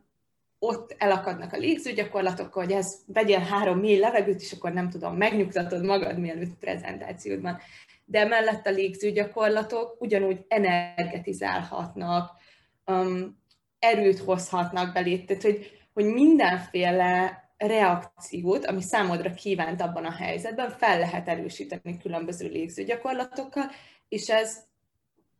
ott 0.59 0.95
elakadnak 0.97 1.53
a 1.53 1.57
légzőgyakorlatok, 1.57 2.53
hogy 2.53 2.71
ez 2.71 2.95
vegyél 3.07 3.39
három 3.39 3.79
mély 3.79 3.99
levegőt, 3.99 4.41
és 4.41 4.51
akkor 4.51 4.73
nem 4.73 4.89
tudom, 4.89 5.15
megnyugtatod 5.15 5.85
magad, 5.85 6.19
mielőtt 6.19 6.57
prezentációd 6.59 7.41
van. 7.41 7.57
De 8.05 8.19
emellett 8.19 8.67
a 8.67 8.71
légzőgyakorlatok 8.71 10.01
ugyanúgy 10.01 10.45
energetizálhatnak, 10.47 12.31
um, 12.85 13.43
erőt 13.79 14.19
hozhatnak 14.19 14.93
belé, 14.93 15.17
tehát 15.17 15.43
hogy, 15.43 15.71
hogy 15.93 16.05
mindenféle 16.05 17.43
reakciót, 17.57 18.65
ami 18.65 18.81
számodra 18.81 19.33
kívánt 19.33 19.81
abban 19.81 20.05
a 20.05 20.11
helyzetben, 20.11 20.69
fel 20.69 20.99
lehet 20.99 21.27
erősíteni 21.27 21.97
különböző 21.97 22.47
légzőgyakorlatokkal, 22.47 23.71
és 24.07 24.29
ez 24.29 24.63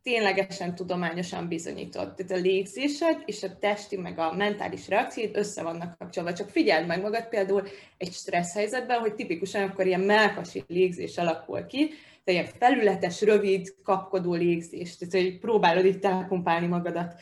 ténylegesen 0.02 0.74
tudományosan 0.74 1.48
bizonyított. 1.48 2.16
Tehát 2.16 2.32
a 2.32 2.46
légzésed 2.46 3.22
és 3.24 3.42
a 3.42 3.58
testi, 3.58 3.96
meg 3.96 4.18
a 4.18 4.32
mentális 4.32 4.88
reakciód 4.88 5.36
össze 5.36 5.62
vannak 5.62 5.98
kapcsolva. 5.98 6.32
Csak 6.32 6.48
figyeld 6.48 6.86
meg 6.86 7.02
magad 7.02 7.28
például 7.28 7.62
egy 7.96 8.12
stressz 8.12 8.54
helyzetben, 8.54 8.98
hogy 8.98 9.14
tipikusan 9.14 9.62
akkor 9.62 9.86
ilyen 9.86 10.00
melkasi 10.00 10.64
légzés 10.66 11.18
alakul 11.18 11.66
ki, 11.66 11.90
de 12.24 12.32
ilyen 12.32 12.48
felületes, 12.58 13.22
rövid, 13.22 13.74
kapkodó 13.82 14.34
légzés. 14.34 14.96
Tehát, 14.96 15.14
hogy 15.14 15.38
próbálod 15.38 15.84
itt 15.84 16.04
elpumpálni 16.04 16.66
magadat 16.66 17.14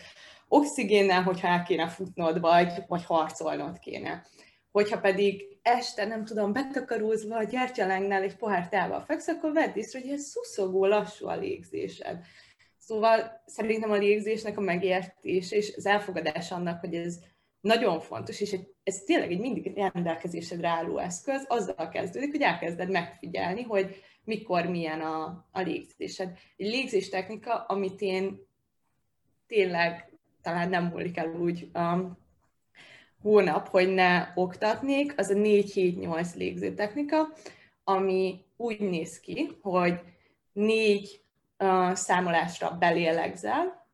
oxigénnel, 0.49 1.23
hogyha 1.23 1.49
el 1.49 1.63
kéne 1.63 1.89
futnod, 1.89 2.41
vagy, 2.41 2.73
vagy 2.87 3.05
harcolnod 3.05 3.79
kéne. 3.79 4.23
Hogyha 4.75 5.01
pedig 5.01 5.59
este, 5.63 6.05
nem 6.05 6.25
tudom, 6.25 6.53
betakarózva 6.53 7.37
a 7.37 7.43
gyertyalángnál 7.43 8.23
egy 8.23 8.37
pohár 8.37 8.69
tával 8.69 9.01
feksz, 9.01 9.29
akkor 9.29 9.53
vedd 9.53 9.77
észre, 9.77 10.01
hogy 10.01 10.11
ez 10.11 10.23
szuszogó, 10.23 10.87
lassú 10.87 11.27
a 11.27 11.37
légzésed. 11.37 12.25
Szóval 12.79 13.43
szerintem 13.47 13.91
a 13.91 13.97
légzésnek 13.97 14.59
a 14.59 14.61
megértése 14.61 15.57
és 15.57 15.75
az 15.77 15.87
elfogadás 15.87 16.51
annak, 16.51 16.81
hogy 16.81 16.95
ez 16.95 17.19
nagyon 17.61 18.01
fontos, 18.01 18.41
és 18.41 18.57
ez 18.83 18.99
tényleg 18.99 19.31
egy 19.33 19.41
mindig 19.41 19.73
rendelkezésedre 19.75 20.69
álló 20.69 20.99
eszköz, 20.99 21.45
azzal 21.49 21.89
kezdődik, 21.89 22.31
hogy 22.31 22.43
elkezded 22.43 22.91
megfigyelni, 22.91 23.63
hogy 23.63 24.03
mikor 24.25 24.67
milyen 24.67 25.01
a, 25.01 25.47
a 25.53 25.61
légzésed. 25.61 26.39
Egy 26.57 26.67
légzés 26.67 27.09
technika, 27.09 27.55
amit 27.55 28.01
én 28.01 28.41
tényleg 29.47 30.13
talán 30.43 30.69
nem 30.69 30.85
múlik 30.85 31.17
el 31.17 31.29
úgy 31.29 31.71
um, 31.75 32.23
hónap, 33.25 33.69
hogy 33.69 33.95
ne 33.95 34.33
oktatnék, 34.35 35.15
az 35.17 35.31
a 35.31 35.35
4-7-8 35.35 36.35
légző 36.35 36.75
ami 37.85 38.45
úgy 38.57 38.81
néz 38.81 39.21
ki, 39.21 39.59
hogy 39.63 40.01
négy 40.53 41.21
számolásra 41.93 42.77
belélegzel, 42.79 43.87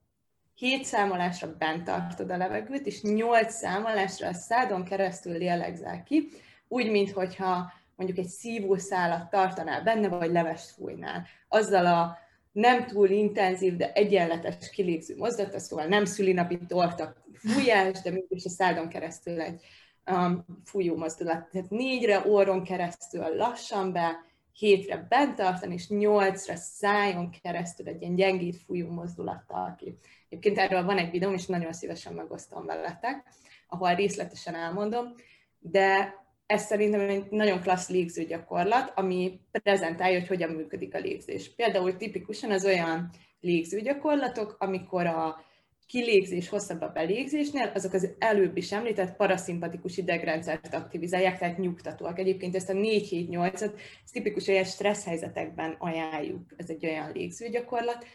hét 0.55 0.85
számolásra 0.85 1.57
bent 1.59 1.85
tartod 1.85 2.31
a 2.31 2.37
levegőt, 2.37 2.87
és 2.87 3.03
nyolc 3.03 3.55
számolásra 3.55 4.29
a 4.29 4.33
szádon 4.33 4.85
keresztül 4.85 5.39
lélegzel 5.39 6.03
ki, 6.03 6.29
úgy, 6.69 6.91
mintha 6.91 7.73
mondjuk 7.97 8.19
egy 8.19 8.29
szívószálat 8.29 9.31
tartanál 9.31 9.83
benne, 9.83 10.09
vagy 10.09 10.31
levest 10.31 10.71
fújnál. 10.71 11.27
Azzal 11.49 11.87
a 11.87 12.19
nem 12.53 12.87
túl 12.87 13.09
intenzív, 13.09 13.77
de 13.77 13.93
egyenletes 13.93 14.71
kilégző 14.71 15.17
mozdata, 15.17 15.59
szóval 15.59 15.87
nem 15.87 16.05
szülinapi 16.05 16.59
torta 16.67 17.15
fújás, 17.33 18.01
de 18.01 18.11
mégis 18.11 18.45
a 18.45 18.49
szádon 18.49 18.89
keresztül 18.89 19.41
egy 19.41 19.61
um, 20.07 20.45
fújó 20.65 20.97
mozdulat. 20.97 21.49
Tehát 21.51 21.71
négyre 21.71 22.27
orron 22.27 22.65
keresztül 22.65 23.37
lassan 23.37 23.93
be, 23.93 24.29
hétre 24.53 25.07
bent 25.09 25.37
tartani, 25.37 25.75
és 25.75 25.89
nyolcra 25.89 26.57
szájon 26.57 27.31
keresztül 27.43 27.89
egy 27.89 28.01
ilyen 28.01 28.15
gyengít 28.15 28.57
fújó 28.57 28.91
mozdulattal 28.91 29.75
ki. 29.79 29.99
Egyébként 30.29 30.59
erről 30.59 30.85
van 30.85 30.99
egy 30.99 31.11
videóm, 31.11 31.35
és 31.35 31.47
nagyon 31.47 31.73
szívesen 31.73 32.13
megosztom 32.13 32.67
veletek, 32.67 33.25
ahol 33.69 33.95
részletesen 33.95 34.55
elmondom, 34.55 35.15
de 35.59 36.15
ez 36.51 36.65
szerintem 36.65 37.01
egy 37.01 37.25
nagyon 37.31 37.61
klassz 37.61 37.89
légző 37.89 38.25
gyakorlat, 38.25 38.93
ami 38.95 39.41
prezentálja, 39.51 40.19
hogy 40.19 40.29
hogyan 40.29 40.51
működik 40.51 40.95
a 40.95 40.99
légzés. 40.99 41.55
Például 41.55 41.97
tipikusan 41.97 42.51
az 42.51 42.65
olyan 42.65 43.11
légző 43.41 43.81
gyakorlatok, 43.81 44.57
amikor 44.59 45.07
a 45.07 45.45
kilégzés 45.87 46.49
hosszabb 46.49 46.81
a 46.81 46.89
belégzésnél, 46.89 47.71
azok 47.75 47.93
az 47.93 48.09
előbb 48.19 48.57
is 48.57 48.73
említett 48.73 49.17
paraszimpatikus 49.17 49.97
idegrendszert 49.97 50.75
aktivizálják, 50.75 51.39
tehát 51.39 51.59
nyugtatóak. 51.59 52.19
Egyébként 52.19 52.55
ezt 52.55 52.71
a 52.71 52.73
4-7-8-at, 52.73 53.73
ezt 54.05 54.13
tipikus 54.13 54.49
olyan 54.49 54.65
stressz 54.65 55.05
helyzetekben 55.05 55.77
ajánljuk, 55.79 56.43
ez 56.57 56.71
egy 56.71 56.87
olyan 56.87 57.13
légzőgyakorlat, 57.13 58.07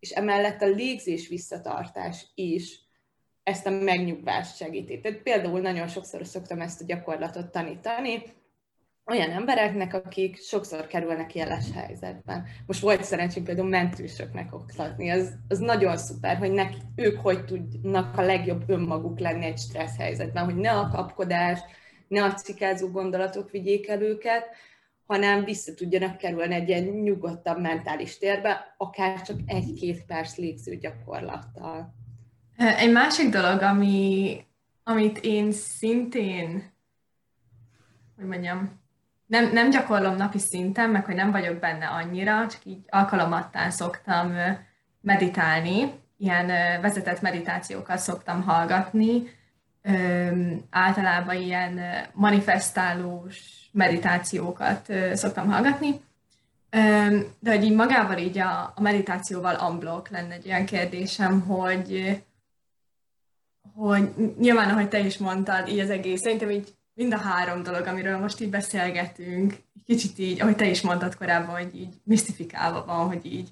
és 0.00 0.10
emellett 0.10 0.62
a 0.62 0.66
légzés 0.66 1.28
visszatartás 1.28 2.26
is 2.34 2.83
ezt 3.44 3.66
a 3.66 3.70
megnyugvást 3.70 4.56
segíti. 4.56 5.00
Tehát 5.00 5.18
például 5.18 5.60
nagyon 5.60 5.88
sokszor 5.88 6.26
szoktam 6.26 6.60
ezt 6.60 6.80
a 6.80 6.84
gyakorlatot 6.84 7.50
tanítani, 7.50 8.22
olyan 9.06 9.30
embereknek, 9.30 9.94
akik 9.94 10.36
sokszor 10.36 10.86
kerülnek 10.86 11.34
jeles 11.34 11.72
helyzetben. 11.74 12.46
Most 12.66 12.80
volt 12.80 13.04
szerencsém 13.04 13.44
például 13.44 13.68
mentősöknek 13.68 14.54
oktatni, 14.54 15.10
az, 15.10 15.34
az 15.48 15.58
nagyon 15.58 15.96
szuper, 15.96 16.36
hogy 16.36 16.52
neki, 16.52 16.76
ők 16.96 17.20
hogy 17.20 17.44
tudnak 17.44 18.18
a 18.18 18.22
legjobb 18.22 18.62
önmaguk 18.66 19.18
lenni 19.18 19.44
egy 19.44 19.58
stressz 19.58 19.96
helyzetben, 19.96 20.44
hogy 20.44 20.56
ne 20.56 20.70
a 20.70 20.88
kapkodás, 20.88 21.60
ne 22.08 22.24
a 22.24 22.34
cikázó 22.34 22.90
gondolatok 22.90 23.50
vigyék 23.50 23.88
el 23.88 24.02
őket, 24.02 24.44
hanem 25.06 25.44
vissza 25.44 25.74
tudjanak 25.74 26.16
kerülni 26.16 26.54
egy 26.54 26.68
ilyen 26.68 26.84
nyugodtabb 26.84 27.60
mentális 27.60 28.18
térbe, 28.18 28.74
akár 28.78 29.22
csak 29.22 29.36
egy-két 29.46 30.04
perc 30.04 30.36
légző 30.36 30.76
gyakorlattal. 30.76 31.94
Egy 32.56 32.92
másik 32.92 33.28
dolog, 33.28 33.62
ami, 33.62 34.36
amit 34.84 35.18
én 35.18 35.52
szintén, 35.52 36.72
hogy 38.16 38.26
mondjam, 38.26 38.82
nem, 39.26 39.52
nem 39.52 39.70
gyakorlom 39.70 40.16
napi 40.16 40.38
szinten, 40.38 40.90
meg 40.90 41.04
hogy 41.04 41.14
nem 41.14 41.30
vagyok 41.30 41.58
benne 41.58 41.86
annyira, 41.86 42.46
csak 42.46 42.64
így 42.64 42.78
alkalomattán 42.88 43.70
szoktam 43.70 44.32
meditálni, 45.00 45.92
ilyen 46.16 46.46
vezetett 46.80 47.20
meditációkat 47.20 47.98
szoktam 47.98 48.42
hallgatni, 48.42 49.22
általában 50.70 51.36
ilyen 51.36 51.80
manifestálós 52.12 53.68
meditációkat 53.72 54.92
szoktam 55.12 55.50
hallgatni, 55.50 56.00
de 57.38 57.50
hogy 57.50 57.64
így 57.64 57.74
magával 57.74 58.18
így 58.18 58.38
a, 58.38 58.72
a 58.74 58.80
meditációval 58.80 59.70
unblock 59.70 60.08
lenne 60.08 60.34
egy 60.34 60.46
olyan 60.46 60.64
kérdésem, 60.64 61.40
hogy, 61.40 62.22
hogy 63.74 64.08
nyilván, 64.38 64.70
ahogy 64.70 64.88
te 64.88 64.98
is 64.98 65.18
mondtad, 65.18 65.68
így 65.68 65.78
az 65.78 65.90
egész, 65.90 66.20
szerintem 66.20 66.50
így 66.50 66.74
mind 66.94 67.12
a 67.12 67.18
három 67.18 67.62
dolog, 67.62 67.86
amiről 67.86 68.18
most 68.18 68.40
így 68.40 68.50
beszélgetünk, 68.50 69.54
kicsit 69.84 70.18
így, 70.18 70.40
ahogy 70.40 70.56
te 70.56 70.66
is 70.66 70.80
mondtad 70.80 71.16
korábban, 71.16 71.54
hogy 71.54 71.74
így 71.74 71.94
misztifikálva 72.04 72.84
van, 72.84 73.06
hogy 73.06 73.32
így 73.32 73.48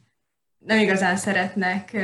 nem 0.59 0.78
igazán 0.78 1.16
szeretnek 1.16 1.97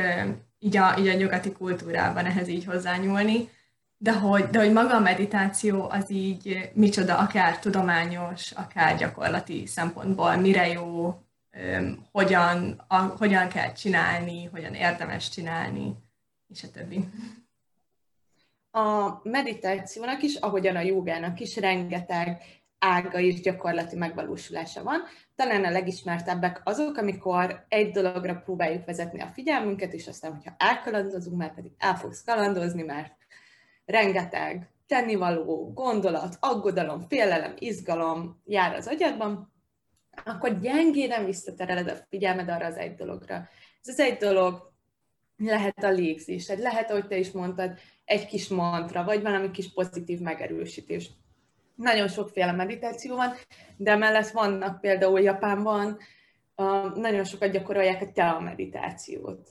így 0.59 0.77
a, 0.77 0.95
így 0.99 1.07
a 1.07 1.13
nyugati 1.13 1.51
kultúrában 1.51 2.25
ehhez 2.25 2.47
így 2.47 2.65
hozzányúlni, 2.65 3.49
de 3.97 4.13
hogy, 4.13 4.43
de 4.43 4.59
hogy 4.59 4.71
maga 4.71 4.95
a 4.95 4.99
meditáció 4.99 5.89
az 5.89 6.11
így 6.11 6.71
micsoda, 6.73 7.17
akár 7.17 7.59
tudományos, 7.59 8.51
akár 8.51 8.97
gyakorlati 8.97 9.65
szempontból, 9.65 10.35
mire 10.35 10.67
jó, 10.67 11.15
hogyan, 12.11 12.83
a, 12.87 12.95
hogyan 12.97 13.47
kell 13.47 13.71
csinálni, 13.71 14.45
hogyan 14.45 14.73
érdemes 14.73 15.29
csinálni, 15.29 15.95
és 16.47 16.63
a 16.63 16.71
többi 16.71 17.07
a 18.71 19.19
meditációnak 19.23 20.21
is, 20.21 20.35
ahogyan 20.35 20.75
a 20.75 20.81
jogának 20.81 21.39
is 21.39 21.57
rengeteg 21.57 22.41
ága 22.79 23.19
és 23.19 23.41
gyakorlati 23.41 23.95
megvalósulása 23.95 24.83
van. 24.83 25.01
Talán 25.35 25.65
a 25.65 25.69
legismertebbek 25.69 26.61
azok, 26.63 26.97
amikor 26.97 27.65
egy 27.67 27.91
dologra 27.91 28.35
próbáljuk 28.35 28.85
vezetni 28.85 29.21
a 29.21 29.27
figyelmünket, 29.27 29.93
és 29.93 30.07
aztán, 30.07 30.31
hogyha 30.31 30.55
elkalandozunk, 30.57 31.37
mert 31.37 31.53
pedig 31.53 31.71
el 31.77 31.95
fogsz 31.95 32.23
kalandozni, 32.23 32.83
mert 32.83 33.13
rengeteg 33.85 34.69
tennivaló, 34.87 35.71
gondolat, 35.73 36.37
aggodalom, 36.39 36.99
félelem, 37.07 37.53
izgalom 37.57 38.41
jár 38.45 38.75
az 38.75 38.87
agyadban, 38.87 39.53
akkor 40.25 40.59
gyengéden 40.59 41.25
visszatereled 41.25 41.87
a 41.87 41.95
figyelmed 42.09 42.49
arra 42.49 42.65
az 42.65 42.77
egy 42.77 42.95
dologra. 42.95 43.35
Ez 43.81 43.87
az 43.87 43.99
egy 43.99 44.17
dolog 44.17 44.68
lehet 45.39 45.83
a 45.83 45.89
légzésed, 45.89 46.59
lehet, 46.59 46.89
ahogy 46.89 47.07
te 47.07 47.17
is 47.17 47.31
mondtad, 47.31 47.79
egy 48.05 48.25
kis 48.25 48.47
mantra, 48.47 49.03
vagy 49.03 49.21
valami 49.21 49.51
kis 49.51 49.73
pozitív 49.73 50.19
megerősítés. 50.19 51.09
Nagyon 51.75 52.07
sokféle 52.07 52.51
meditáció 52.51 53.15
van, 53.15 53.33
de 53.77 53.95
mellett 53.95 54.29
vannak 54.29 54.81
például 54.81 55.19
Japánban, 55.19 55.97
nagyon 56.95 57.23
sokat 57.23 57.51
gyakorolják 57.51 58.01
a 58.01 58.11
tea 58.11 58.39
meditációt 58.39 59.49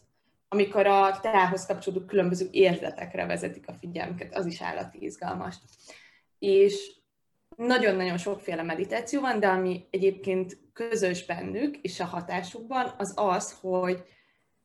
amikor 0.48 0.86
a 0.86 1.18
teához 1.20 1.66
kapcsolódó 1.66 2.04
különböző 2.04 2.48
érzetekre 2.50 3.26
vezetik 3.26 3.68
a 3.68 3.72
figyelmüket, 3.72 4.34
az 4.36 4.46
is 4.46 4.62
állati 4.62 5.04
izgalmas. 5.04 5.56
És 6.38 6.92
nagyon-nagyon 7.56 8.18
sokféle 8.18 8.62
meditáció 8.62 9.20
van, 9.20 9.40
de 9.40 9.48
ami 9.48 9.86
egyébként 9.90 10.58
közös 10.72 11.26
bennük 11.26 11.76
és 11.76 12.00
a 12.00 12.04
hatásukban, 12.04 12.94
az 12.98 13.12
az, 13.16 13.58
hogy, 13.60 14.02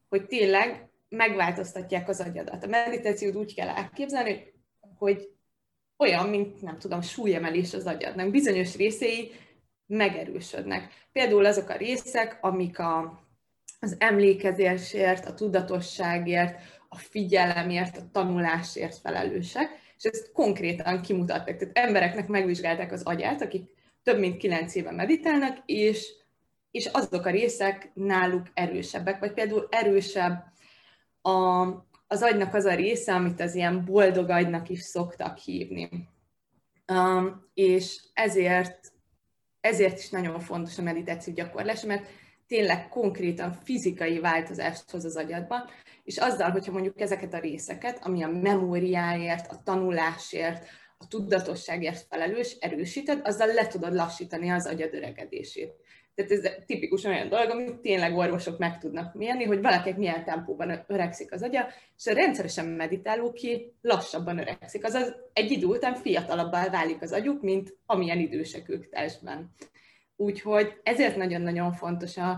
hogy 0.10 0.26
tényleg 0.26 0.90
megváltoztatják 1.16 2.10
az 2.10 2.20
agyadat. 2.20 2.64
A 2.64 2.68
meditációt 2.68 3.36
úgy 3.36 3.56
kell 3.56 3.68
elképzelni, 3.68 4.54
hogy 4.98 5.30
olyan, 5.98 6.30
mint 6.30 6.62
nem 6.62 6.78
tudom, 6.78 7.02
súlyemelés 7.02 7.74
az 7.74 7.86
agyadnak. 7.86 8.32
Bizonyos 8.32 8.76
részei 8.76 9.32
megerősödnek. 9.86 11.08
Például 11.12 11.46
azok 11.46 11.70
a 11.70 11.78
részek, 11.78 12.38
amik 12.42 12.80
a, 12.80 13.24
az 13.80 13.96
emlékezésért, 14.00 15.26
a 15.26 15.34
tudatosságért, 15.34 16.60
a 16.90 16.98
figyelemért, 16.98 17.98
a 17.98 18.10
tanulásért 18.12 18.98
felelősek, 18.98 19.70
és 19.98 20.04
ezt 20.04 20.32
konkrétan 20.32 21.02
kimutatták. 21.02 21.58
Tehát 21.58 21.78
embereknek 21.78 22.28
megvizsgálták 22.28 22.92
az 22.92 23.04
agyát, 23.04 23.42
akik 23.42 23.70
több 24.04 24.20
mint 24.20 24.38
kilenc 24.38 24.76
éve 24.76 24.92
meditálnak, 24.92 25.58
és, 25.66 26.14
és 26.72 26.86
azok 26.86 27.26
a 27.26 27.30
részek 27.30 27.92
náluk 27.94 28.48
erősebbek, 28.54 29.20
vagy 29.20 29.34
például 29.34 29.68
erősebb 29.72 30.53
a, 31.24 31.62
az 32.08 32.22
agynak 32.22 32.54
az 32.54 32.66
a 32.66 32.76
része, 32.76 33.14
amit 33.14 33.42
az 33.42 33.56
ilyen 33.56 33.86
boldog 33.86 34.30
agynak 34.30 34.70
is 34.70 34.82
szoktak 34.82 35.38
hívni. 35.38 35.90
Um, 36.88 37.50
és 37.54 38.00
ezért, 38.14 38.92
ezért 39.62 40.00
is 40.00 40.10
nagyon 40.10 40.40
fontos 40.40 40.78
a 40.78 40.82
meditáció 40.82 41.34
gyakorlás, 41.34 41.82
mert 41.82 42.06
tényleg 42.48 42.90
konkrétan 42.90 43.52
fizikai 43.52 44.20
változást 44.20 44.92
hoz 44.92 45.06
az 45.06 45.16
agyadban, 45.16 45.70
és 46.04 46.18
azzal, 46.18 46.52
hogyha 46.52 46.72
mondjuk 46.72 47.00
ezeket 47.00 47.34
a 47.34 47.40
részeket, 47.40 48.00
ami 48.06 48.24
a 48.24 48.28
memóriáért, 48.28 49.52
a 49.52 49.62
tanulásért, 49.64 50.68
a 50.98 51.08
tudatosságért 51.08 52.06
felelős, 52.10 52.58
erősíted, 52.60 53.22
azzal 53.24 53.48
le 53.48 53.68
tudod 53.68 53.94
lassítani 53.94 54.50
az 54.50 54.66
agyad 54.66 54.94
öregedését. 54.94 55.74
Tehát 56.16 56.32
ez 56.32 56.52
tipikus 56.66 57.04
olyan 57.04 57.30
dolog, 57.30 57.50
amit 57.50 57.76
tényleg 57.76 58.18
orvosok 58.18 58.58
meg 58.58 58.80
tudnak 58.80 59.14
mérni, 59.14 59.44
hogy 59.44 59.62
valakinek 59.62 59.98
milyen 59.98 60.24
tempóban 60.24 60.84
öregszik 60.88 61.34
az 61.34 61.44
agya, 61.44 61.68
és 61.98 62.06
a 62.06 62.14
rendszeresen 62.14 62.66
meditáló 62.66 63.32
ki 63.32 63.74
lassabban 63.82 64.38
öregszik. 64.38 64.86
Azaz 64.86 65.16
egy 65.34 65.52
idő 65.52 65.66
után 65.66 65.96
fiatalabbá 65.96 66.70
válik 66.70 67.02
az 67.02 67.12
agyuk, 67.12 67.42
mint 67.42 67.78
amilyen 67.86 68.20
idősek 68.20 68.70
ők 68.70 68.90
testben. 68.90 69.52
Úgyhogy 70.16 70.80
ezért 70.84 71.16
nagyon-nagyon 71.16 71.72
fontos 71.72 72.18
a, 72.18 72.30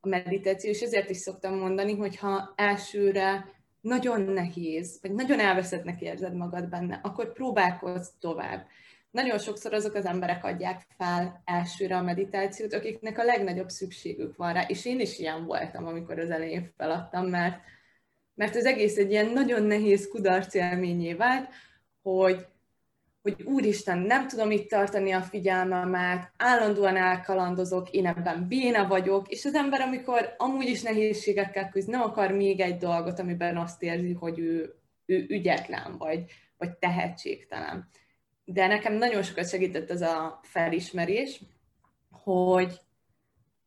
a 0.00 0.08
meditáció, 0.08 0.70
és 0.70 0.80
ezért 0.80 1.10
is 1.10 1.16
szoktam 1.16 1.58
mondani, 1.58 1.96
hogy 1.96 2.16
ha 2.16 2.52
elsőre 2.56 3.44
nagyon 3.80 4.20
nehéz, 4.20 4.98
vagy 5.02 5.12
nagyon 5.12 5.40
elveszettnek 5.40 6.00
érzed 6.00 6.34
magad 6.34 6.68
benne, 6.68 7.00
akkor 7.02 7.32
próbálkozz 7.32 8.08
tovább. 8.20 8.66
Nagyon 9.12 9.38
sokszor 9.38 9.72
azok 9.72 9.94
az 9.94 10.04
emberek 10.04 10.44
adják 10.44 10.86
fel 10.96 11.42
elsőre 11.44 11.96
a 11.96 12.02
meditációt, 12.02 12.72
akiknek 12.72 13.18
a 13.18 13.24
legnagyobb 13.24 13.68
szükségük 13.68 14.36
van 14.36 14.52
rá, 14.52 14.62
és 14.66 14.84
én 14.84 15.00
is 15.00 15.18
ilyen 15.18 15.44
voltam, 15.44 15.86
amikor 15.86 16.18
az 16.18 16.30
elején 16.30 16.72
feladtam, 16.76 17.26
mert, 17.26 17.60
mert 18.34 18.56
az 18.56 18.64
egész 18.64 18.96
egy 18.96 19.10
ilyen 19.10 19.26
nagyon 19.26 19.62
nehéz 19.62 20.08
kudarc 20.08 20.54
élményé 20.54 21.14
vált, 21.14 21.48
hogy 22.02 22.46
hogy 23.22 23.42
úristen, 23.42 23.98
nem 23.98 24.28
tudom 24.28 24.50
itt 24.50 24.68
tartani 24.68 25.12
a 25.12 25.20
figyelmemet, 25.20 26.32
állandóan 26.36 26.96
elkalandozok, 26.96 27.90
én 27.90 28.06
ebben 28.06 28.48
béna 28.48 28.86
vagyok, 28.86 29.28
és 29.28 29.44
az 29.44 29.54
ember, 29.54 29.80
amikor 29.80 30.34
amúgy 30.38 30.68
is 30.68 30.82
nehézségekkel 30.82 31.68
küzd, 31.68 31.88
nem 31.88 32.00
akar 32.00 32.30
még 32.32 32.60
egy 32.60 32.76
dolgot, 32.76 33.18
amiben 33.18 33.56
azt 33.56 33.82
érzi, 33.82 34.12
hogy 34.12 34.38
ő, 34.38 34.74
ő 35.06 35.26
ügyetlen, 35.28 35.96
vagy, 35.98 36.24
vagy 36.58 36.70
tehetségtelen. 36.70 37.88
De 38.44 38.66
nekem 38.66 38.94
nagyon 38.94 39.22
sokat 39.22 39.48
segített 39.48 39.90
ez 39.90 40.02
a 40.02 40.40
felismerés, 40.42 41.40
hogy, 42.10 42.80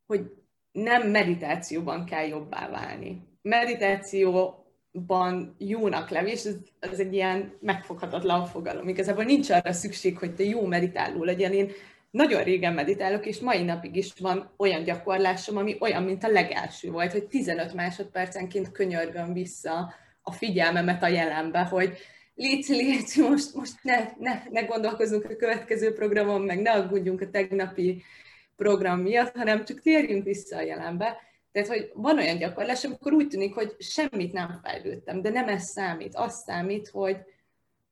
hogy 0.06 0.30
nem 0.72 1.10
meditációban 1.10 2.04
kell 2.04 2.26
jobbá 2.26 2.68
válni. 2.68 3.22
Meditáció 3.42 4.60
ban 5.06 5.56
jónak 5.58 6.10
lenni, 6.10 6.30
és 6.30 6.44
ez, 6.44 6.56
ez 6.78 6.98
egy 6.98 7.14
ilyen 7.14 7.56
megfoghatatlan 7.60 8.44
fogalom. 8.46 8.88
Igazából 8.88 9.24
nincs 9.24 9.50
arra 9.50 9.72
szükség, 9.72 10.18
hogy 10.18 10.34
te 10.34 10.44
jó 10.44 10.66
meditáló 10.66 11.24
legyen. 11.24 11.52
Én 11.52 11.70
nagyon 12.10 12.42
régen 12.42 12.72
meditálok, 12.72 13.26
és 13.26 13.38
mai 13.38 13.62
napig 13.62 13.96
is 13.96 14.12
van 14.18 14.50
olyan 14.56 14.82
gyakorlásom, 14.82 15.56
ami 15.56 15.76
olyan, 15.80 16.02
mint 16.02 16.24
a 16.24 16.28
legelső 16.28 16.90
volt, 16.90 17.12
hogy 17.12 17.24
15 17.26 17.74
másodpercenként 17.74 18.72
könyörgöm 18.72 19.32
vissza 19.32 19.94
a 20.22 20.32
figyelmemet 20.32 21.02
a 21.02 21.08
jelenbe, 21.08 21.62
hogy 21.62 21.98
légy, 22.36 22.66
légy, 22.68 23.16
most, 23.28 23.54
most 23.54 23.74
ne, 23.82 24.08
ne, 24.18 24.42
ne 24.50 24.62
gondolkozunk 24.62 25.24
a 25.24 25.36
következő 25.36 25.92
programon, 25.92 26.42
meg 26.42 26.60
ne 26.60 26.70
aggódjunk 26.70 27.20
a 27.20 27.30
tegnapi 27.30 28.02
program 28.56 29.00
miatt, 29.00 29.36
hanem 29.36 29.64
csak 29.64 29.80
térjünk 29.80 30.24
vissza 30.24 30.56
a 30.56 30.60
jelenbe. 30.60 31.16
Tehát, 31.52 31.68
hogy 31.68 31.90
van 31.94 32.18
olyan 32.18 32.38
gyakorlás, 32.38 32.84
amikor 32.84 33.12
úgy 33.12 33.28
tűnik, 33.28 33.54
hogy 33.54 33.76
semmit 33.78 34.32
nem 34.32 34.60
fejlődtem, 34.62 35.22
de 35.22 35.30
nem 35.30 35.48
ez 35.48 35.64
számít. 35.64 36.14
Az 36.14 36.42
számít, 36.46 36.88
hogy, 36.88 37.16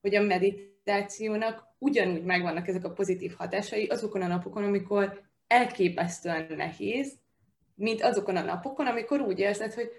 hogy 0.00 0.14
a 0.14 0.22
meditációnak 0.22 1.62
ugyanúgy 1.78 2.24
megvannak 2.24 2.68
ezek 2.68 2.84
a 2.84 2.92
pozitív 2.92 3.34
hatásai 3.36 3.86
azokon 3.86 4.22
a 4.22 4.26
napokon, 4.26 4.64
amikor 4.64 5.22
elképesztően 5.46 6.46
nehéz, 6.56 7.12
mint 7.74 8.02
azokon 8.02 8.36
a 8.36 8.42
napokon, 8.42 8.86
amikor 8.86 9.20
úgy 9.20 9.38
érzed, 9.38 9.72
hogy 9.72 9.90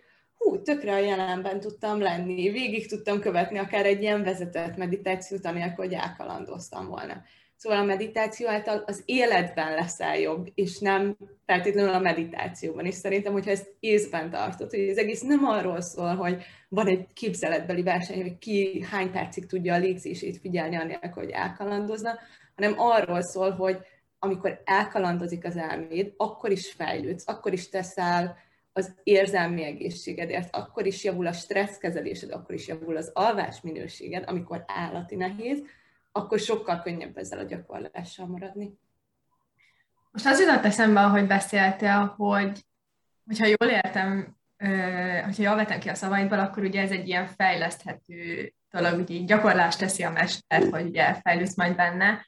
hú, 0.46 0.62
tökre 0.62 0.94
a 0.94 0.98
jelenben 0.98 1.60
tudtam 1.60 2.00
lenni, 2.00 2.50
végig 2.50 2.88
tudtam 2.88 3.20
követni 3.20 3.58
akár 3.58 3.86
egy 3.86 4.02
ilyen 4.02 4.24
vezetett 4.24 4.78
meditációt, 4.78 5.46
anélkül, 5.46 5.86
hogy 5.86 5.94
elkalandoztam 5.94 6.88
volna. 6.88 7.24
Szóval 7.56 7.80
a 7.80 7.84
meditáció 7.84 8.48
által 8.48 8.84
az 8.86 9.02
életben 9.06 9.74
leszel 9.74 10.18
jobb, 10.18 10.48
és 10.56 10.80
nem 10.80 11.18
feltétlenül 11.46 11.94
a 11.94 12.00
meditációban. 12.00 12.86
És 12.86 12.96
szerintem, 12.96 13.34
hogyha 13.34 13.52
ezt 13.52 13.76
észben 13.80 14.30
tartod, 14.30 14.70
hogy 14.70 14.90
az 14.90 14.98
egész 14.98 15.22
nem 15.22 15.46
arról 15.46 15.82
szól, 15.82 16.16
hogy 16.16 16.44
van 16.70 16.88
egy 16.88 17.06
képzeletbeli 17.14 17.84
verseny, 17.84 18.22
hogy 18.22 18.38
ki 18.38 18.86
hány 18.92 19.12
percig 19.12 19.46
tudja 19.46 19.74
a 19.74 19.78
légzését 19.78 20.38
figyelni, 20.38 20.76
anélkül, 20.76 21.24
hogy 21.24 21.30
elkalandozna, 21.30 22.20
hanem 22.56 22.74
arról 22.78 23.22
szól, 23.22 23.52
hogy 23.52 23.78
amikor 24.20 24.62
elkalandozik 24.66 25.46
az 25.46 25.58
elméd, 25.58 26.14
akkor 26.18 26.52
is 26.52 26.72
fejlődsz, 26.72 27.28
akkor 27.28 27.54
is 27.54 27.70
teszel 27.70 28.38
az 28.78 28.96
érzelmi 29.04 29.64
egészségedért, 29.64 30.56
akkor 30.56 30.86
is 30.86 31.04
javul 31.04 31.28
a 31.28 31.32
stresszkezelésed, 31.32 32.32
akkor 32.32 32.56
is 32.56 32.68
javul 32.68 32.98
az 32.98 33.12
alvás 33.14 33.62
minőséged, 33.62 34.24
amikor 34.28 34.64
állati 34.68 35.16
nehéz, 35.16 35.64
akkor 36.12 36.40
sokkal 36.40 36.82
könnyebb 36.82 37.18
ezzel 37.18 37.40
a 37.40 37.44
gyakorlással 37.44 38.26
maradni. 38.26 38.80
Most 40.12 40.26
az 40.26 40.40
jutott 40.40 40.66
eszembe, 40.66 41.02
ahogy 41.02 41.28
beszéltél, 41.28 42.14
hogy 42.18 42.66
hogyha 43.26 43.46
jól 43.46 43.72
értem, 43.72 44.38
hogyha 45.24 45.44
jól 45.44 45.56
vettem 45.56 45.80
ki 45.80 45.90
a 45.90 45.96
szavaidból, 45.96 46.40
akkor 46.40 46.64
ugye 46.64 46.82
ez 46.82 46.92
egy 46.92 47.08
ilyen 47.08 47.28
fejleszthető 47.28 48.54
dolog, 48.72 49.00
ugye 49.00 49.20
gyakorlást 49.26 49.80
teszi 49.80 50.04
a 50.04 50.12
mester, 50.12 50.70
hogy 50.72 50.86
ugye 50.86 51.14
fejlődsz 51.14 51.56
majd 51.56 51.76
benne. 51.76 52.28